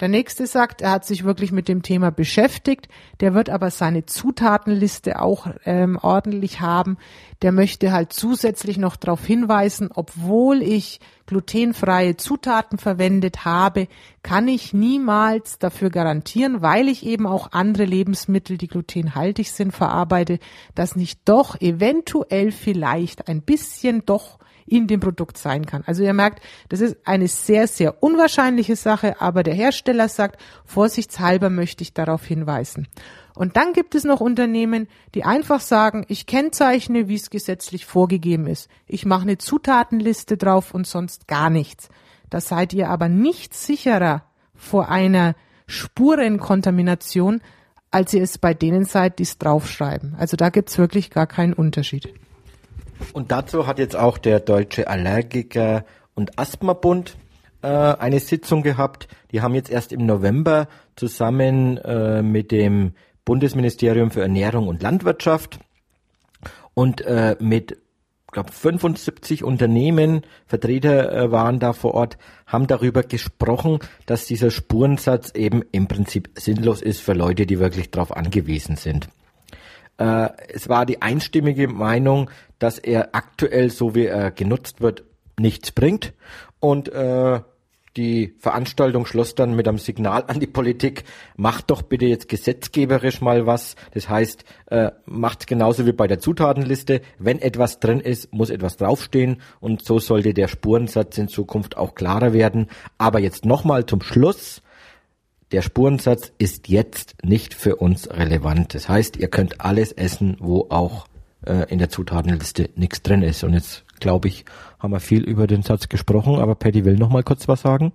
Der 0.00 0.08
nächste 0.08 0.46
sagt, 0.46 0.82
er 0.82 0.90
hat 0.90 1.06
sich 1.06 1.24
wirklich 1.24 1.52
mit 1.52 1.68
dem 1.68 1.82
Thema 1.82 2.10
beschäftigt, 2.10 2.71
der 3.20 3.34
wird 3.34 3.50
aber 3.50 3.70
seine 3.70 4.06
Zutatenliste 4.06 5.20
auch 5.20 5.46
ähm, 5.64 5.98
ordentlich 6.00 6.60
haben. 6.60 6.98
Der 7.42 7.52
möchte 7.52 7.92
halt 7.92 8.12
zusätzlich 8.12 8.78
noch 8.78 8.96
darauf 8.96 9.24
hinweisen, 9.24 9.90
obwohl 9.92 10.62
ich 10.62 11.00
glutenfreie 11.26 12.16
Zutaten 12.16 12.78
verwendet 12.78 13.44
habe, 13.44 13.88
kann 14.22 14.48
ich 14.48 14.72
niemals 14.72 15.58
dafür 15.58 15.90
garantieren, 15.90 16.62
weil 16.62 16.88
ich 16.88 17.06
eben 17.06 17.26
auch 17.26 17.52
andere 17.52 17.84
Lebensmittel, 17.84 18.58
die 18.58 18.68
glutenhaltig 18.68 19.50
sind, 19.50 19.72
verarbeite, 19.72 20.38
dass 20.74 20.96
nicht 20.96 21.20
doch 21.24 21.60
eventuell 21.60 22.52
vielleicht 22.52 23.28
ein 23.28 23.42
bisschen 23.42 24.04
doch 24.04 24.38
in 24.66 24.86
dem 24.86 25.00
Produkt 25.00 25.38
sein 25.38 25.66
kann. 25.66 25.82
Also 25.86 26.02
ihr 26.02 26.12
merkt, 26.12 26.42
das 26.68 26.80
ist 26.80 26.96
eine 27.04 27.28
sehr, 27.28 27.66
sehr 27.66 28.02
unwahrscheinliche 28.02 28.76
Sache, 28.76 29.20
aber 29.20 29.42
der 29.42 29.54
Hersteller 29.54 30.08
sagt, 30.08 30.40
vorsichtshalber 30.64 31.50
möchte 31.50 31.82
ich 31.82 31.94
darauf 31.94 32.24
hinweisen. 32.24 32.88
Und 33.34 33.56
dann 33.56 33.72
gibt 33.72 33.94
es 33.94 34.04
noch 34.04 34.20
Unternehmen, 34.20 34.88
die 35.14 35.24
einfach 35.24 35.60
sagen, 35.60 36.04
ich 36.08 36.26
kennzeichne, 36.26 37.08
wie 37.08 37.14
es 37.14 37.30
gesetzlich 37.30 37.86
vorgegeben 37.86 38.46
ist. 38.46 38.68
Ich 38.86 39.06
mache 39.06 39.22
eine 39.22 39.38
Zutatenliste 39.38 40.36
drauf 40.36 40.74
und 40.74 40.86
sonst 40.86 41.28
gar 41.28 41.48
nichts. 41.48 41.88
Da 42.28 42.40
seid 42.40 42.72
ihr 42.74 42.88
aber 42.88 43.08
nicht 43.08 43.54
sicherer 43.54 44.24
vor 44.54 44.88
einer 44.88 45.34
Spurenkontamination, 45.66 47.40
als 47.90 48.12
ihr 48.14 48.22
es 48.22 48.38
bei 48.38 48.54
denen 48.54 48.84
seid, 48.84 49.18
die 49.18 49.24
es 49.24 49.38
draufschreiben. 49.38 50.14
Also 50.18 50.36
da 50.36 50.50
gibt's 50.50 50.78
wirklich 50.78 51.10
gar 51.10 51.26
keinen 51.26 51.52
Unterschied. 51.52 52.12
Und 53.12 53.32
dazu 53.32 53.66
hat 53.66 53.78
jetzt 53.78 53.96
auch 53.96 54.18
der 54.18 54.40
Deutsche 54.40 54.88
Allergiker- 54.88 55.84
und 56.14 56.38
Asthmabund 56.38 57.16
äh, 57.62 57.68
eine 57.68 58.20
Sitzung 58.20 58.62
gehabt. 58.62 59.08
Die 59.30 59.40
haben 59.40 59.54
jetzt 59.54 59.70
erst 59.70 59.92
im 59.92 60.06
November 60.06 60.68
zusammen 60.96 61.78
äh, 61.78 62.22
mit 62.22 62.52
dem 62.52 62.92
Bundesministerium 63.24 64.10
für 64.10 64.22
Ernährung 64.22 64.68
und 64.68 64.82
Landwirtschaft 64.82 65.58
und 66.74 67.02
äh, 67.02 67.36
mit 67.38 67.78
glaube 68.32 68.50
75 68.50 69.44
Unternehmen, 69.44 70.22
Vertreter 70.46 71.12
äh, 71.12 71.30
waren 71.30 71.60
da 71.60 71.72
vor 71.72 71.94
Ort, 71.94 72.18
haben 72.46 72.66
darüber 72.66 73.02
gesprochen, 73.02 73.78
dass 74.06 74.26
dieser 74.26 74.50
Spurensatz 74.50 75.32
eben 75.34 75.62
im 75.70 75.86
Prinzip 75.86 76.30
sinnlos 76.34 76.82
ist 76.82 77.00
für 77.00 77.12
Leute, 77.12 77.46
die 77.46 77.58
wirklich 77.58 77.90
darauf 77.90 78.16
angewiesen 78.16 78.76
sind. 78.76 79.08
Äh, 79.98 80.30
es 80.48 80.68
war 80.68 80.86
die 80.86 81.02
einstimmige 81.02 81.68
Meinung, 81.68 82.30
dass 82.62 82.78
er 82.78 83.14
aktuell, 83.14 83.70
so 83.70 83.94
wie 83.94 84.06
er 84.06 84.30
genutzt 84.30 84.80
wird, 84.80 85.04
nichts 85.38 85.72
bringt 85.72 86.12
und 86.60 86.88
äh, 86.90 87.40
die 87.96 88.34
Veranstaltung 88.38 89.04
schloss 89.04 89.34
dann 89.34 89.54
mit 89.54 89.68
einem 89.68 89.78
Signal 89.78 90.24
an 90.26 90.40
die 90.40 90.46
Politik, 90.46 91.04
macht 91.36 91.70
doch 91.70 91.82
bitte 91.82 92.06
jetzt 92.06 92.28
gesetzgeberisch 92.28 93.20
mal 93.20 93.46
was. 93.46 93.76
Das 93.92 94.08
heißt, 94.08 94.44
äh, 94.70 94.92
macht 95.04 95.46
genauso 95.46 95.84
wie 95.84 95.92
bei 95.92 96.06
der 96.06 96.18
Zutatenliste. 96.18 97.02
Wenn 97.18 97.38
etwas 97.38 97.80
drin 97.80 98.00
ist, 98.00 98.32
muss 98.32 98.48
etwas 98.48 98.78
draufstehen 98.78 99.42
und 99.60 99.84
so 99.84 99.98
sollte 99.98 100.32
der 100.32 100.48
Spurensatz 100.48 101.18
in 101.18 101.28
Zukunft 101.28 101.76
auch 101.76 101.94
klarer 101.94 102.32
werden. 102.32 102.68
Aber 102.96 103.18
jetzt 103.18 103.44
nochmal 103.44 103.84
zum 103.84 104.00
Schluss. 104.00 104.62
Der 105.50 105.60
Spurensatz 105.60 106.32
ist 106.38 106.68
jetzt 106.68 107.16
nicht 107.22 107.52
für 107.52 107.76
uns 107.76 108.08
relevant. 108.08 108.74
Das 108.74 108.88
heißt, 108.88 109.18
ihr 109.18 109.28
könnt 109.28 109.60
alles 109.60 109.92
essen, 109.92 110.38
wo 110.40 110.68
auch 110.70 111.06
äh, 111.46 111.66
in 111.68 111.78
der 111.78 111.88
Zutatenliste 111.88 112.70
nichts 112.76 113.02
drin 113.02 113.22
ist. 113.22 113.44
Und 113.44 113.54
jetzt 113.54 113.84
glaube 114.00 114.28
ich, 114.28 114.44
haben 114.78 114.92
wir 114.92 115.00
viel 115.00 115.22
über 115.22 115.46
den 115.46 115.62
Satz 115.62 115.88
gesprochen, 115.88 116.36
aber 116.36 116.54
Patty 116.54 116.84
will 116.84 116.96
noch 116.96 117.10
mal 117.10 117.22
kurz 117.22 117.48
was 117.48 117.62
sagen. 117.62 117.92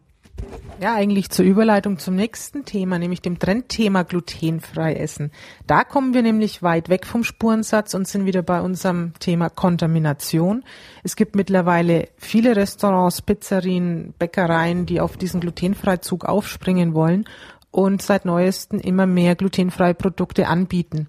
Ja, 0.79 0.93
eigentlich 0.93 1.31
zur 1.31 1.43
Überleitung 1.43 1.97
zum 1.97 2.15
nächsten 2.15 2.63
Thema, 2.63 2.99
nämlich 2.99 3.21
dem 3.23 3.39
Trendthema 3.39 4.03
glutenfrei 4.03 4.93
essen. 4.93 5.31
Da 5.65 5.83
kommen 5.83 6.13
wir 6.13 6.21
nämlich 6.21 6.61
weit 6.61 6.89
weg 6.89 7.07
vom 7.07 7.23
Spurensatz 7.23 7.95
und 7.95 8.07
sind 8.07 8.27
wieder 8.27 8.43
bei 8.43 8.61
unserem 8.61 9.13
Thema 9.19 9.49
Kontamination. 9.49 10.63
Es 11.03 11.15
gibt 11.15 11.35
mittlerweile 11.35 12.09
viele 12.17 12.55
Restaurants, 12.55 13.23
Pizzerien, 13.23 14.13
Bäckereien, 14.19 14.85
die 14.85 15.01
auf 15.01 15.17
diesen 15.17 15.39
Glutenfreizug 15.39 16.25
aufspringen 16.25 16.93
wollen 16.93 17.25
und 17.71 18.03
seit 18.03 18.25
neuesten 18.25 18.79
immer 18.79 19.07
mehr 19.07 19.35
glutenfreie 19.35 19.95
Produkte 19.95 20.47
anbieten. 20.47 21.07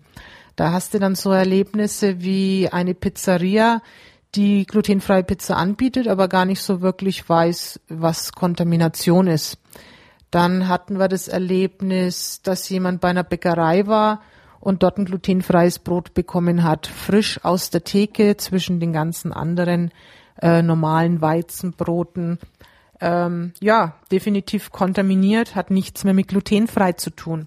Da 0.59 0.73
hast 0.73 0.93
du 0.93 0.99
dann 0.99 1.15
so 1.15 1.31
Erlebnisse 1.31 2.21
wie 2.21 2.69
eine 2.69 2.93
Pizzeria, 2.93 3.81
die 4.35 4.67
glutenfreie 4.67 5.23
Pizza 5.23 5.57
anbietet, 5.57 6.09
aber 6.09 6.27
gar 6.27 6.47
nicht 6.47 6.63
so 6.63 6.81
wirklich 6.81 7.29
weiß, 7.29 7.79
was 7.89 8.33
Kontamination 8.33 9.29
ist. 9.29 9.59
Dann 10.33 10.67
hatten 10.67 10.99
wir 10.99 11.07
das 11.07 11.29
Erlebnis, 11.29 12.43
dass 12.43 12.69
jemand 12.71 13.01
bei 13.01 13.09
einer 13.09 13.23
Bäckerei 13.23 13.87
war 13.87 14.21
und 14.59 14.83
dort 14.83 14.99
ein 14.99 15.05
glutenfreies 15.05 15.79
Brot 15.79 16.13
bekommen 16.13 16.65
hat, 16.65 16.89
frisch 16.89 17.39
aus 17.45 17.71
der 17.71 17.85
Theke 17.85 18.37
zwischen 18.37 18.81
den 18.81 18.93
ganzen 18.93 19.33
anderen 19.33 19.93
äh, 20.43 20.61
normalen 20.61 21.21
Weizenbroten. 21.21 22.41
Ähm, 23.01 23.53
ja, 23.61 23.95
definitiv 24.11 24.73
kontaminiert, 24.73 25.55
hat 25.55 25.71
nichts 25.71 26.03
mehr 26.03 26.15
mit 26.15 26.27
glutenfrei 26.27 26.95
zu 26.95 27.11
tun. 27.11 27.47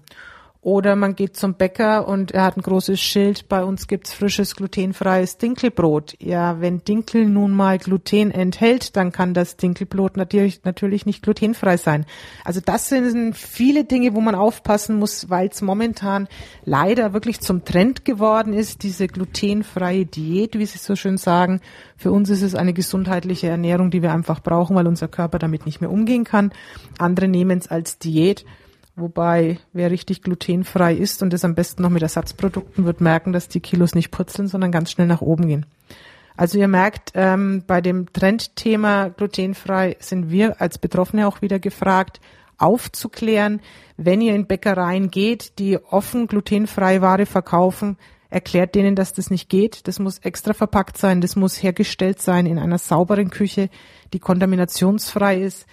Oder 0.64 0.94
man 0.94 1.16
geht 1.16 1.36
zum 1.36 1.54
Bäcker 1.54 2.06
und 2.06 2.30
er 2.30 2.44
hat 2.44 2.56
ein 2.56 2.62
großes 2.62 3.00
Schild, 3.00 3.48
bei 3.48 3.64
uns 3.64 3.88
gibt's 3.88 4.14
frisches 4.14 4.54
glutenfreies 4.54 5.36
Dinkelbrot. 5.36 6.14
Ja, 6.20 6.60
wenn 6.60 6.84
Dinkel 6.84 7.26
nun 7.26 7.50
mal 7.50 7.78
Gluten 7.78 8.30
enthält, 8.30 8.94
dann 8.94 9.10
kann 9.10 9.34
das 9.34 9.56
Dinkelbrot 9.56 10.16
natürlich, 10.16 10.62
natürlich 10.62 11.04
nicht 11.04 11.24
glutenfrei 11.24 11.76
sein. 11.78 12.06
Also 12.44 12.60
das 12.64 12.88
sind 12.88 13.36
viele 13.36 13.82
Dinge, 13.82 14.14
wo 14.14 14.20
man 14.20 14.36
aufpassen 14.36 15.00
muss, 15.00 15.28
weil 15.28 15.48
es 15.48 15.62
momentan 15.62 16.28
leider 16.64 17.12
wirklich 17.12 17.40
zum 17.40 17.64
Trend 17.64 18.04
geworden 18.04 18.52
ist, 18.52 18.84
diese 18.84 19.08
glutenfreie 19.08 20.06
Diät, 20.06 20.56
wie 20.56 20.66
Sie 20.66 20.78
so 20.78 20.94
schön 20.94 21.16
sagen. 21.16 21.60
Für 21.96 22.12
uns 22.12 22.30
ist 22.30 22.42
es 22.42 22.54
eine 22.54 22.72
gesundheitliche 22.72 23.48
Ernährung, 23.48 23.90
die 23.90 24.00
wir 24.00 24.12
einfach 24.12 24.40
brauchen, 24.40 24.76
weil 24.76 24.86
unser 24.86 25.08
Körper 25.08 25.40
damit 25.40 25.66
nicht 25.66 25.80
mehr 25.80 25.90
umgehen 25.90 26.22
kann. 26.22 26.52
Andere 26.98 27.26
nehmen 27.26 27.58
es 27.58 27.66
als 27.66 27.98
Diät. 27.98 28.44
Wobei, 28.94 29.58
wer 29.72 29.90
richtig 29.90 30.22
glutenfrei 30.22 30.94
ist 30.94 31.22
und 31.22 31.32
das 31.32 31.44
am 31.44 31.54
besten 31.54 31.82
noch 31.82 31.90
mit 31.90 32.02
Ersatzprodukten, 32.02 32.84
wird 32.84 33.00
merken, 33.00 33.32
dass 33.32 33.48
die 33.48 33.60
Kilos 33.60 33.94
nicht 33.94 34.10
purzeln, 34.10 34.48
sondern 34.48 34.70
ganz 34.70 34.90
schnell 34.90 35.06
nach 35.06 35.22
oben 35.22 35.48
gehen. 35.48 35.66
Also 36.36 36.58
ihr 36.58 36.68
merkt, 36.68 37.12
ähm, 37.14 37.64
bei 37.66 37.80
dem 37.80 38.12
Trendthema 38.12 39.08
glutenfrei 39.08 39.96
sind 39.98 40.30
wir 40.30 40.60
als 40.60 40.78
Betroffene 40.78 41.26
auch 41.26 41.42
wieder 41.42 41.58
gefragt, 41.58 42.20
aufzuklären, 42.58 43.60
wenn 43.96 44.20
ihr 44.20 44.34
in 44.34 44.46
Bäckereien 44.46 45.10
geht, 45.10 45.58
die 45.58 45.78
offen 45.78 46.26
glutenfreie 46.26 47.02
Ware 47.02 47.26
verkaufen, 47.26 47.96
erklärt 48.30 48.74
denen, 48.74 48.94
dass 48.94 49.12
das 49.12 49.30
nicht 49.30 49.48
geht. 49.48 49.86
Das 49.88 49.98
muss 49.98 50.18
extra 50.18 50.54
verpackt 50.54 50.96
sein, 50.96 51.20
das 51.20 51.36
muss 51.36 51.62
hergestellt 51.62 52.22
sein 52.22 52.46
in 52.46 52.58
einer 52.58 52.78
sauberen 52.78 53.30
Küche, 53.30 53.68
die 54.12 54.20
kontaminationsfrei 54.20 55.40
ist. 55.40 55.66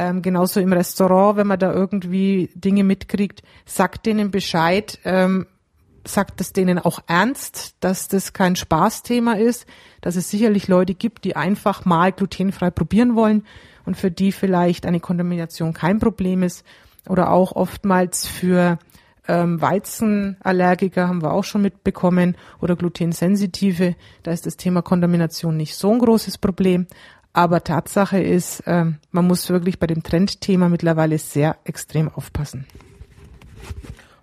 Ähm, 0.00 0.22
genauso 0.22 0.60
im 0.60 0.72
Restaurant, 0.72 1.36
wenn 1.36 1.48
man 1.48 1.58
da 1.58 1.72
irgendwie 1.72 2.50
Dinge 2.54 2.84
mitkriegt, 2.84 3.42
sagt 3.66 4.06
denen 4.06 4.30
Bescheid, 4.30 4.96
ähm, 5.04 5.48
sagt 6.06 6.40
es 6.40 6.52
denen 6.52 6.78
auch 6.78 7.00
ernst, 7.08 7.74
dass 7.80 8.06
das 8.06 8.32
kein 8.32 8.54
Spaßthema 8.54 9.32
ist, 9.32 9.66
dass 10.00 10.14
es 10.14 10.30
sicherlich 10.30 10.68
Leute 10.68 10.94
gibt, 10.94 11.24
die 11.24 11.34
einfach 11.34 11.84
mal 11.84 12.12
glutenfrei 12.12 12.70
probieren 12.70 13.16
wollen 13.16 13.44
und 13.86 13.96
für 13.96 14.12
die 14.12 14.30
vielleicht 14.30 14.86
eine 14.86 15.00
Kontamination 15.00 15.72
kein 15.72 15.98
Problem 15.98 16.44
ist 16.44 16.64
oder 17.08 17.32
auch 17.32 17.50
oftmals 17.50 18.24
für 18.24 18.78
ähm, 19.26 19.60
Weizenallergiker 19.60 21.08
haben 21.08 21.22
wir 21.22 21.32
auch 21.32 21.44
schon 21.44 21.62
mitbekommen 21.62 22.36
oder 22.62 22.76
glutensensitive, 22.76 23.96
da 24.22 24.30
ist 24.30 24.46
das 24.46 24.56
Thema 24.56 24.80
Kontamination 24.80 25.56
nicht 25.56 25.74
so 25.74 25.92
ein 25.92 25.98
großes 25.98 26.38
Problem. 26.38 26.86
Aber 27.38 27.62
Tatsache 27.62 28.18
ist, 28.18 28.66
äh, 28.66 28.86
man 29.12 29.24
muss 29.24 29.48
wirklich 29.48 29.78
bei 29.78 29.86
dem 29.86 30.02
Trendthema 30.02 30.68
mittlerweile 30.68 31.18
sehr 31.18 31.56
extrem 31.62 32.08
aufpassen. 32.08 32.66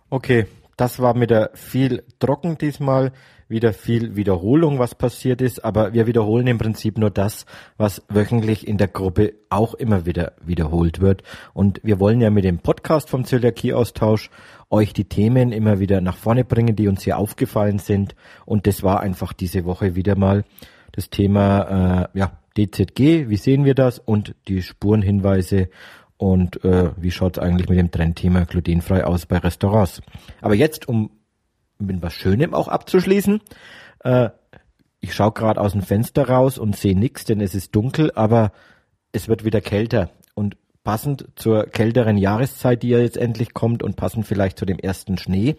Okay, 0.09 0.47
das 0.75 0.99
war 0.99 1.15
mit 1.15 1.29
der 1.29 1.51
viel 1.53 2.03
trocken 2.19 2.57
diesmal, 2.57 3.13
wieder 3.47 3.71
viel 3.71 4.17
Wiederholung, 4.17 4.79
was 4.79 4.95
passiert 4.95 5.41
ist, 5.41 5.63
aber 5.63 5.93
wir 5.93 6.07
wiederholen 6.07 6.47
im 6.47 6.57
Prinzip 6.57 6.97
nur 6.97 7.09
das, 7.09 7.45
was 7.77 8.03
wöchentlich 8.09 8.67
in 8.67 8.77
der 8.77 8.89
Gruppe 8.89 9.35
auch 9.49 9.75
immer 9.75 10.05
wieder 10.05 10.33
wiederholt 10.45 10.99
wird. 10.99 11.23
Und 11.53 11.79
wir 11.83 12.01
wollen 12.01 12.19
ja 12.19 12.29
mit 12.29 12.43
dem 12.43 12.59
Podcast 12.59 13.09
vom 13.09 13.23
Zöliakie-Austausch 13.23 14.29
euch 14.69 14.91
die 14.91 15.07
Themen 15.07 15.53
immer 15.53 15.79
wieder 15.79 16.01
nach 16.01 16.17
vorne 16.17 16.43
bringen, 16.43 16.75
die 16.75 16.89
uns 16.89 17.03
hier 17.03 17.17
aufgefallen 17.17 17.79
sind. 17.79 18.13
Und 18.45 18.67
das 18.67 18.83
war 18.83 18.99
einfach 18.99 19.31
diese 19.31 19.63
Woche 19.63 19.95
wieder 19.95 20.17
mal 20.17 20.43
das 20.91 21.09
Thema, 21.09 22.09
äh, 22.13 22.19
ja, 22.19 22.33
DZG, 22.57 23.29
wie 23.29 23.37
sehen 23.37 23.65
wir 23.65 23.75
das? 23.75 23.99
Und 23.99 24.35
die 24.47 24.61
Spurenhinweise. 24.61 25.69
Und 26.17 26.63
äh, 26.63 26.91
wie 26.95 27.11
schaut 27.11 27.37
es 27.37 27.43
eigentlich 27.43 27.67
mit 27.67 27.77
dem 27.77 27.91
Trendthema 27.91 28.45
glutenfrei 28.45 29.03
aus 29.03 29.25
bei 29.25 29.37
Restaurants. 29.37 30.01
Aber 30.41 30.55
jetzt, 30.55 30.87
um 30.87 31.11
mit 31.77 32.01
was 32.01 32.13
Schönem 32.13 32.53
auch 32.53 32.69
abzuschließen, 32.69 33.41
äh, 34.03 34.29
ich 35.01 35.13
schaue 35.13 35.33
gerade 35.33 35.59
aus 35.59 35.73
dem 35.73 35.81
Fenster 35.81 36.29
raus 36.29 36.57
und 36.57 36.75
sehe 36.75 36.97
nichts, 36.97 37.25
denn 37.25 37.41
es 37.41 37.53
ist 37.53 37.75
dunkel, 37.75 38.11
aber 38.15 38.53
es 39.11 39.27
wird 39.27 39.43
wieder 39.43 39.61
kälter. 39.61 40.09
Und 40.33 40.57
passend 40.85 41.27
zur 41.35 41.65
kälteren 41.65 42.17
Jahreszeit, 42.17 42.83
die 42.83 42.89
ja 42.89 42.99
jetzt 42.99 43.17
endlich 43.17 43.53
kommt 43.53 43.83
und 43.83 43.97
passend 43.97 44.25
vielleicht 44.25 44.57
zu 44.57 44.65
dem 44.65 44.79
ersten 44.79 45.17
Schnee, 45.17 45.57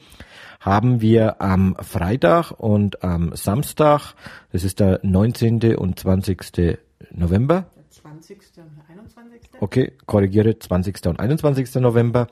haben 0.61 1.03
wir 1.03 1.43
am 1.43 1.77
Freitag 1.83 2.53
und 2.53 3.05
am 3.05 3.37
Samstag, 3.37 4.15
das 4.53 4.65
ist 4.65 4.81
der 4.81 5.01
19. 5.03 5.77
und 5.77 5.99
20. 5.99 6.79
November. 7.11 7.67
20. 7.91 8.39
und 8.57 8.81
21. 8.89 9.51
Okay, 9.61 9.93
korrigiere, 10.07 10.59
20. 10.59 11.07
und 11.09 11.21
21. 11.21 11.75
November 11.75 12.29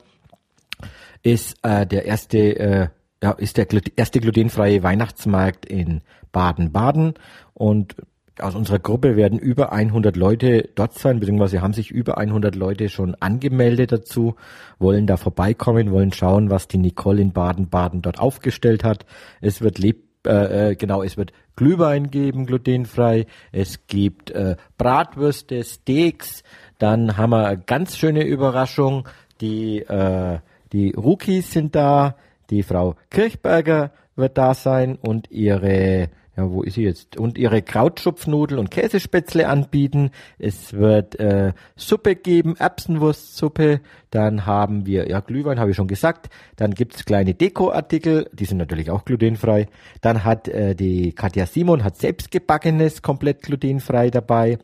ist 1.21 1.57
äh, 1.61 1.85
der 1.85 2.05
erste 2.05 2.37
äh, 2.37 2.87
ja, 3.23 3.31
ist 3.31 3.57
der 3.57 3.67
erste 3.95 4.19
glutenfreie 4.19 4.83
Weihnachtsmarkt 4.83 5.65
in 5.65 6.01
Baden-Baden 6.31 7.15
und 7.53 7.95
aus 8.39 8.55
unserer 8.55 8.79
Gruppe 8.79 9.15
werden 9.15 9.39
über 9.39 9.71
100 9.71 10.15
Leute 10.15 10.69
dort 10.75 10.93
sein, 10.93 11.19
beziehungsweise 11.19 11.61
haben 11.61 11.73
sich 11.73 11.91
über 11.91 12.17
100 12.17 12.55
Leute 12.55 12.89
schon 12.89 13.15
angemeldet 13.15 13.91
dazu, 13.91 14.35
wollen 14.79 15.07
da 15.07 15.17
vorbeikommen, 15.17 15.91
wollen 15.91 16.11
schauen, 16.11 16.49
was 16.49 16.67
die 16.67 16.77
Nicole 16.77 17.21
in 17.21 17.31
Baden-Baden 17.31 18.01
dort 18.01 18.19
aufgestellt 18.19 18.83
hat. 18.83 19.05
Es 19.41 19.61
wird 19.61 19.77
leb 19.77 20.03
äh, 20.25 20.71
äh, 20.71 20.75
genau, 20.75 21.03
es 21.03 21.17
wird 21.17 21.33
Glühwein 21.55 22.09
geben, 22.09 22.45
glutenfrei. 22.45 23.27
Es 23.51 23.87
gibt 23.87 24.31
äh, 24.31 24.55
Bratwürste, 24.77 25.63
Steaks. 25.63 26.43
Dann 26.79 27.15
haben 27.17 27.29
wir 27.29 27.47
eine 27.47 27.57
ganz 27.59 27.97
schöne 27.97 28.25
Überraschung. 28.25 29.07
Die, 29.41 29.79
äh, 29.79 30.39
die 30.73 30.91
Rookies 30.91 31.51
sind 31.51 31.75
da. 31.75 32.15
Die 32.49 32.63
Frau 32.63 32.95
Kirchberger 33.09 33.91
wird 34.15 34.37
da 34.37 34.53
sein 34.53 34.95
und 34.95 35.31
ihre 35.31 36.09
ja, 36.37 36.51
wo 36.51 36.63
ist 36.63 36.73
sie 36.75 36.83
jetzt? 36.83 37.15
Und 37.17 37.37
ihre 37.37 37.61
Krautschupfnudel 37.61 38.59
und 38.59 38.69
Käsespätzle 38.69 39.47
anbieten. 39.47 40.11
Es 40.37 40.73
wird 40.73 41.17
äh, 41.17 41.53
Suppe 41.77 42.15
geben, 42.15 42.57
Erbsenwurstsuppe. 42.57 43.79
Dann 44.11 44.45
haben 44.45 44.85
wir, 44.85 45.09
ja, 45.09 45.21
Glühwein 45.21 45.59
habe 45.59 45.71
ich 45.71 45.77
schon 45.77 45.87
gesagt. 45.87 46.29
Dann 46.57 46.73
gibt's 46.73 47.05
kleine 47.05 47.35
Dekoartikel, 47.35 48.29
die 48.33 48.45
sind 48.45 48.57
natürlich 48.57 48.91
auch 48.91 49.05
glutenfrei. 49.05 49.67
Dann 50.01 50.25
hat 50.25 50.49
äh, 50.49 50.75
die 50.75 51.13
Katja 51.13 51.45
Simon 51.45 51.83
hat 51.85 51.95
selbstgebackenes 51.95 53.01
komplett 53.01 53.41
glutenfrei 53.41 54.09
dabei. 54.09 54.57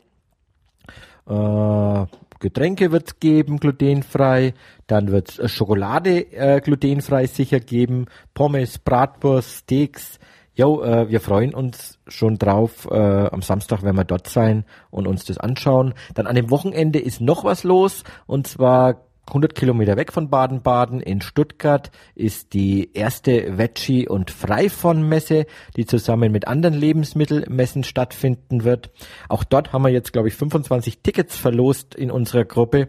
Äh, 1.26 2.06
Getränke 2.38 2.92
wird's 2.92 3.18
geben, 3.18 3.58
glutenfrei. 3.58 4.52
Dann 4.88 5.10
wird's 5.10 5.40
Schokolade 5.50 6.32
äh, 6.32 6.60
glutenfrei 6.60 7.26
sicher 7.28 7.60
geben. 7.60 8.06
Pommes, 8.34 8.78
Bratwurst, 8.78 9.60
Steaks 9.60 10.18
Jo, 10.54 10.82
äh, 10.82 11.08
wir 11.08 11.20
freuen 11.20 11.54
uns 11.54 11.98
schon 12.06 12.36
drauf. 12.36 12.86
Äh, 12.90 12.96
am 12.96 13.40
Samstag 13.40 13.82
werden 13.82 13.96
wir 13.96 14.04
dort 14.04 14.28
sein 14.28 14.64
und 14.90 15.06
uns 15.06 15.24
das 15.24 15.38
anschauen. 15.38 15.94
Dann 16.14 16.26
an 16.26 16.36
dem 16.36 16.50
Wochenende 16.50 16.98
ist 16.98 17.20
noch 17.20 17.44
was 17.44 17.64
los 17.64 18.04
und 18.26 18.46
zwar 18.46 19.06
100 19.28 19.54
Kilometer 19.54 19.96
weg 19.96 20.12
von 20.12 20.28
Baden-Baden 20.28 21.00
in 21.00 21.20
Stuttgart 21.20 21.90
ist 22.14 22.52
die 22.52 22.92
erste 22.92 23.56
Veggie- 23.56 24.08
und 24.08 24.30
Freifon-Messe, 24.30 25.46
die 25.76 25.86
zusammen 25.86 26.32
mit 26.32 26.48
anderen 26.48 26.74
Lebensmittelmessen 26.74 27.84
stattfinden 27.84 28.64
wird. 28.64 28.90
Auch 29.28 29.44
dort 29.44 29.72
haben 29.72 29.84
wir 29.84 29.90
jetzt, 29.90 30.12
glaube 30.12 30.28
ich, 30.28 30.34
25 30.34 31.02
Tickets 31.02 31.36
verlost 31.36 31.94
in 31.94 32.10
unserer 32.10 32.44
Gruppe. 32.44 32.88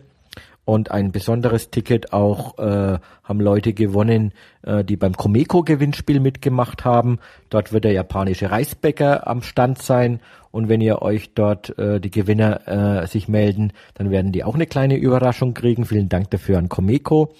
Und 0.66 0.92
ein 0.92 1.12
besonderes 1.12 1.72
Ticket 1.72 2.14
auch 2.14 2.58
äh, 2.58 2.98
haben 3.24 3.40
Leute 3.42 3.74
gewonnen, 3.74 4.32
äh, 4.62 4.84
die 4.86 4.96
beim 4.96 5.14
Comeco-Gewinnspiel 5.14 6.22
mitgemacht 6.22 6.86
haben. 6.86 7.20
Dort 7.50 7.74
wird 7.74 7.84
der 7.84 7.92
japanische 7.92 8.50
Reisbäcker 8.50 9.28
am 9.28 9.42
Stand 9.42 9.82
sein. 9.82 10.22
Und 10.52 10.70
wenn 10.70 10.80
ihr 10.80 11.02
euch 11.02 11.34
dort 11.34 11.78
äh, 11.78 12.00
die 12.00 12.12
Gewinner 12.12 13.02
äh, 13.04 13.08
sich 13.08 13.28
melden, 13.28 13.74
dann 13.96 14.10
werden 14.10 14.32
die 14.32 14.46
auch 14.46 14.56
eine 14.56 14.68
kleine 14.68 14.96
Überraschung 14.96 15.54
kriegen. 15.54 15.86
Vielen 15.86 16.08
Dank 16.08 16.30
dafür 16.32 16.60
an 16.60 16.70
Comeco. 16.70 17.34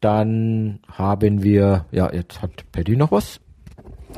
Dann 0.00 0.80
haben 0.92 1.42
wir, 1.42 1.86
ja, 1.90 2.12
jetzt 2.12 2.42
hat 2.42 2.50
Paddy 2.72 2.96
noch 2.96 3.12
was. 3.12 3.40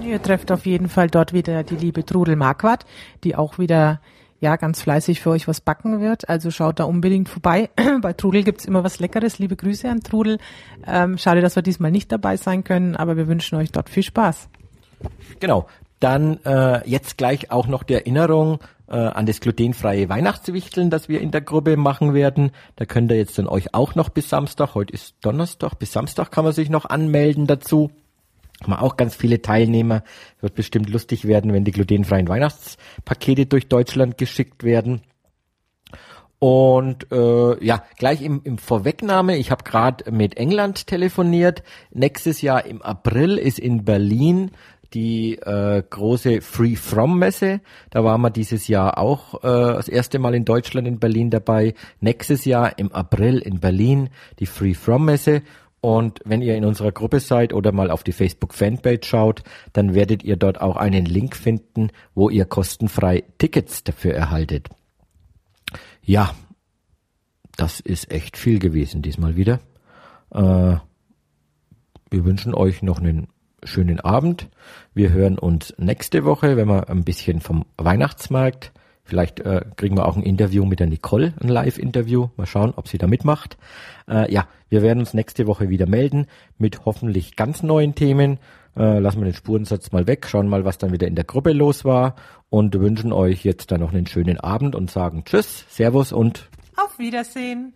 Ihr 0.03 0.23
trefft 0.23 0.51
auf 0.51 0.67
jeden 0.67 0.89
Fall 0.89 1.09
dort 1.09 1.33
wieder 1.33 1.63
die 1.63 1.77
liebe 1.77 2.05
Trudel 2.05 2.37
Marquardt, 2.37 2.85
die 3.25 3.37
auch 3.37 3.59
wieder 3.59 4.01
ja 4.41 4.57
ganz 4.57 4.83
fleißig 4.83 5.21
für 5.21 5.31
euch 5.31 5.47
was 5.47 5.61
backen 5.61 6.01
wird. 6.01 6.29
Also 6.29 6.51
schaut 6.51 6.81
da 6.81 6.85
unbedingt 6.85 7.29
vorbei. 7.29 7.71
Bei 8.01 8.13
Trudel 8.13 8.43
gibt's 8.43 8.65
immer 8.65 8.83
was 8.83 8.99
Leckeres. 8.99 9.39
Liebe 9.39 9.57
Grüße 9.57 9.89
an 9.89 10.01
Trudel. 10.01 10.39
Ähm, 10.87 11.19
schade, 11.19 11.41
dass 11.41 11.57
wir 11.57 11.63
diesmal 11.63 11.91
nicht 11.91 12.11
dabei 12.11 12.37
sein 12.37 12.65
können, 12.65 12.97
aber 12.97 13.17
wir 13.17 13.29
wünschen 13.29 13.57
euch 13.57 13.71
dort 13.71 13.91
viel 13.91 14.03
Spaß. 14.03 14.49
Genau. 15.39 15.67
Dann 16.01 16.39
äh, 16.45 16.89
jetzt 16.89 17.19
gleich 17.19 17.51
auch 17.51 17.67
noch 17.67 17.83
die 17.83 17.93
Erinnerung 17.93 18.59
äh, 18.89 18.97
an 18.97 19.27
das 19.27 19.41
glutenfreie 19.41 20.09
Weihnachtswichteln, 20.09 20.89
das 20.89 21.11
wir 21.11 21.21
in 21.21 21.31
der 21.31 21.43
Gruppe 21.43 21.77
machen 21.77 22.15
werden. 22.15 22.53
Da 22.77 22.87
könnt 22.87 23.11
ihr 23.11 23.19
jetzt 23.19 23.39
dann 23.39 23.47
euch 23.47 23.75
auch 23.75 23.95
noch 23.95 24.09
bis 24.09 24.31
Samstag, 24.31 24.75
heute 24.75 24.95
ist 24.95 25.17
Donnerstag, 25.21 25.75
bis 25.75 25.93
Samstag 25.93 26.31
kann 26.31 26.45
man 26.45 26.55
sich 26.55 26.71
noch 26.71 26.87
anmelden 26.87 27.47
dazu 27.47 27.91
haben 28.63 28.75
auch 28.75 28.97
ganz 28.97 29.15
viele 29.15 29.43
Teilnehmer. 29.43 30.03
Wird 30.41 30.55
bestimmt 30.55 30.91
lustig 30.91 31.27
werden, 31.27 31.53
wenn 31.53 31.65
die 31.65 31.73
glutenfreien 31.73 32.29
Weihnachtspakete 32.29 33.47
durch 33.47 33.69
Deutschland 33.69 34.19
geschickt 34.19 34.65
werden. 34.65 35.03
Und 36.39 37.13
äh, 37.13 37.63
ja, 37.65 37.85
gleich 37.99 38.23
im, 38.23 38.41
im 38.45 38.57
Vorwegnahme, 38.57 39.37
ich 39.37 39.51
habe 39.51 39.63
gerade 39.63 40.11
mit 40.11 40.39
England 40.39 40.87
telefoniert. 40.87 41.63
Nächstes 41.93 42.41
Jahr 42.41 42.65
im 42.65 42.81
April 42.81 43.37
ist 43.37 43.59
in 43.59 43.85
Berlin 43.85 44.51
die 44.95 45.35
äh, 45.37 45.83
große 45.89 46.41
Free 46.41 46.77
From 46.77 47.19
Messe. 47.19 47.61
Da 47.91 48.05
waren 48.05 48.23
wir 48.23 48.31
dieses 48.31 48.69
Jahr 48.69 48.99
auch 48.99 49.35
äh, 49.45 49.47
das 49.47 49.89
erste 49.89 50.19
Mal 50.19 50.35
in 50.35 50.47
Deutschland 50.47 50.89
in 50.89 50.99
Berlin 50.99 51.31
dabei. 51.31 51.75
Nächstes 52.01 52.47
Jahr 52.47 52.79
im 52.79 52.91
April 52.93 53.39
in 53.39 53.61
Berlin 53.61 54.09
die 54.39 54.47
Free 54.47 54.75
From 54.75 55.05
Messe. 55.05 55.43
Und 55.81 56.21
wenn 56.25 56.43
ihr 56.43 56.57
in 56.57 56.65
unserer 56.65 56.93
Gruppe 56.93 57.21
seid 57.21 57.55
oder 57.55 57.73
mal 57.73 57.91
auf 57.91 58.05
die 58.05 58.13
Facebook 58.13 58.53
Fanpage 58.53 59.07
schaut, 59.07 59.43
dann 59.73 59.95
werdet 59.95 60.23
ihr 60.23 60.37
dort 60.37 60.61
auch 60.61 60.77
einen 60.77 61.07
Link 61.07 61.35
finden, 61.35 61.89
wo 62.15 62.29
ihr 62.29 62.45
kostenfrei 62.45 63.25
Tickets 63.39 63.83
dafür 63.85 64.15
erhaltet. 64.15 64.69
Ja, 66.03 66.35
das 67.57 67.81
ist 67.81 68.11
echt 68.11 68.37
viel 68.37 68.59
gewesen 68.59 69.03
diesmal 69.03 69.37
wieder. 69.37 69.61
Äh, 70.33 70.77
wir 72.11 72.25
wünschen 72.25 72.55
euch 72.55 72.83
noch 72.83 72.99
einen 72.99 73.29
schönen 73.65 74.01
Abend. 74.01 74.49
Wir 74.95 75.11
hören 75.11 75.39
uns 75.39 75.75
nächste 75.79 76.25
Woche, 76.25 76.57
wenn 76.57 76.69
wir 76.69 76.91
ein 76.91 77.05
bisschen 77.05 77.41
vom 77.41 77.65
Weihnachtsmarkt, 77.77 78.73
vielleicht 79.11 79.41
äh, 79.41 79.63
kriegen 79.77 79.97
wir 79.97 80.07
auch 80.07 80.17
ein 80.17 80.23
Interview 80.23 80.65
mit 80.65 80.81
der 80.81 80.87
Nicole, 80.87 81.35
ein 81.43 81.49
Live-Interview. 81.49 82.29
Mal 82.37 82.47
schauen, 82.47 82.73
ob 82.77 82.89
sie 82.89 82.97
da 82.97 83.07
mitmacht. 83.07 83.59
Äh, 84.09 84.33
ja, 84.33 84.47
wir 84.69 84.83
werden 84.83 85.01
uns 85.01 85.13
nächste 85.13 85.47
Woche 85.47 85.69
wieder 85.69 85.87
melden 85.87 86.27
mit 86.57 86.87
hoffentlich 86.87 87.37
ganz 87.37 87.63
neuen 87.63 87.95
Themen. 87.95 88.39
Äh, 88.77 89.01
lassen 89.01 89.19
wir 89.19 89.25
den 89.25 89.35
Spurensatz 89.35 89.93
mal 89.93 90.07
weg, 90.07 90.27
schauen 90.29 90.49
mal, 90.49 90.65
was 90.65 90.79
dann 90.79 90.93
wieder 90.93 91.09
in 91.09 91.17
der 91.17 91.25
Gruppe 91.25 91.53
los 91.53 91.85
war 91.85 92.15
und 92.49 92.79
wünschen 92.79 93.13
euch 93.13 93.45
jetzt 93.45 93.73
dann 93.73 93.81
noch 93.81 93.93
einen 93.93 94.07
schönen 94.07 94.39
Abend 94.39 94.75
und 94.75 94.91
sagen 94.91 95.25
Tschüss, 95.25 95.67
Servus 95.69 96.13
und 96.13 96.49
auf 96.77 96.99
Wiedersehen. 96.99 97.75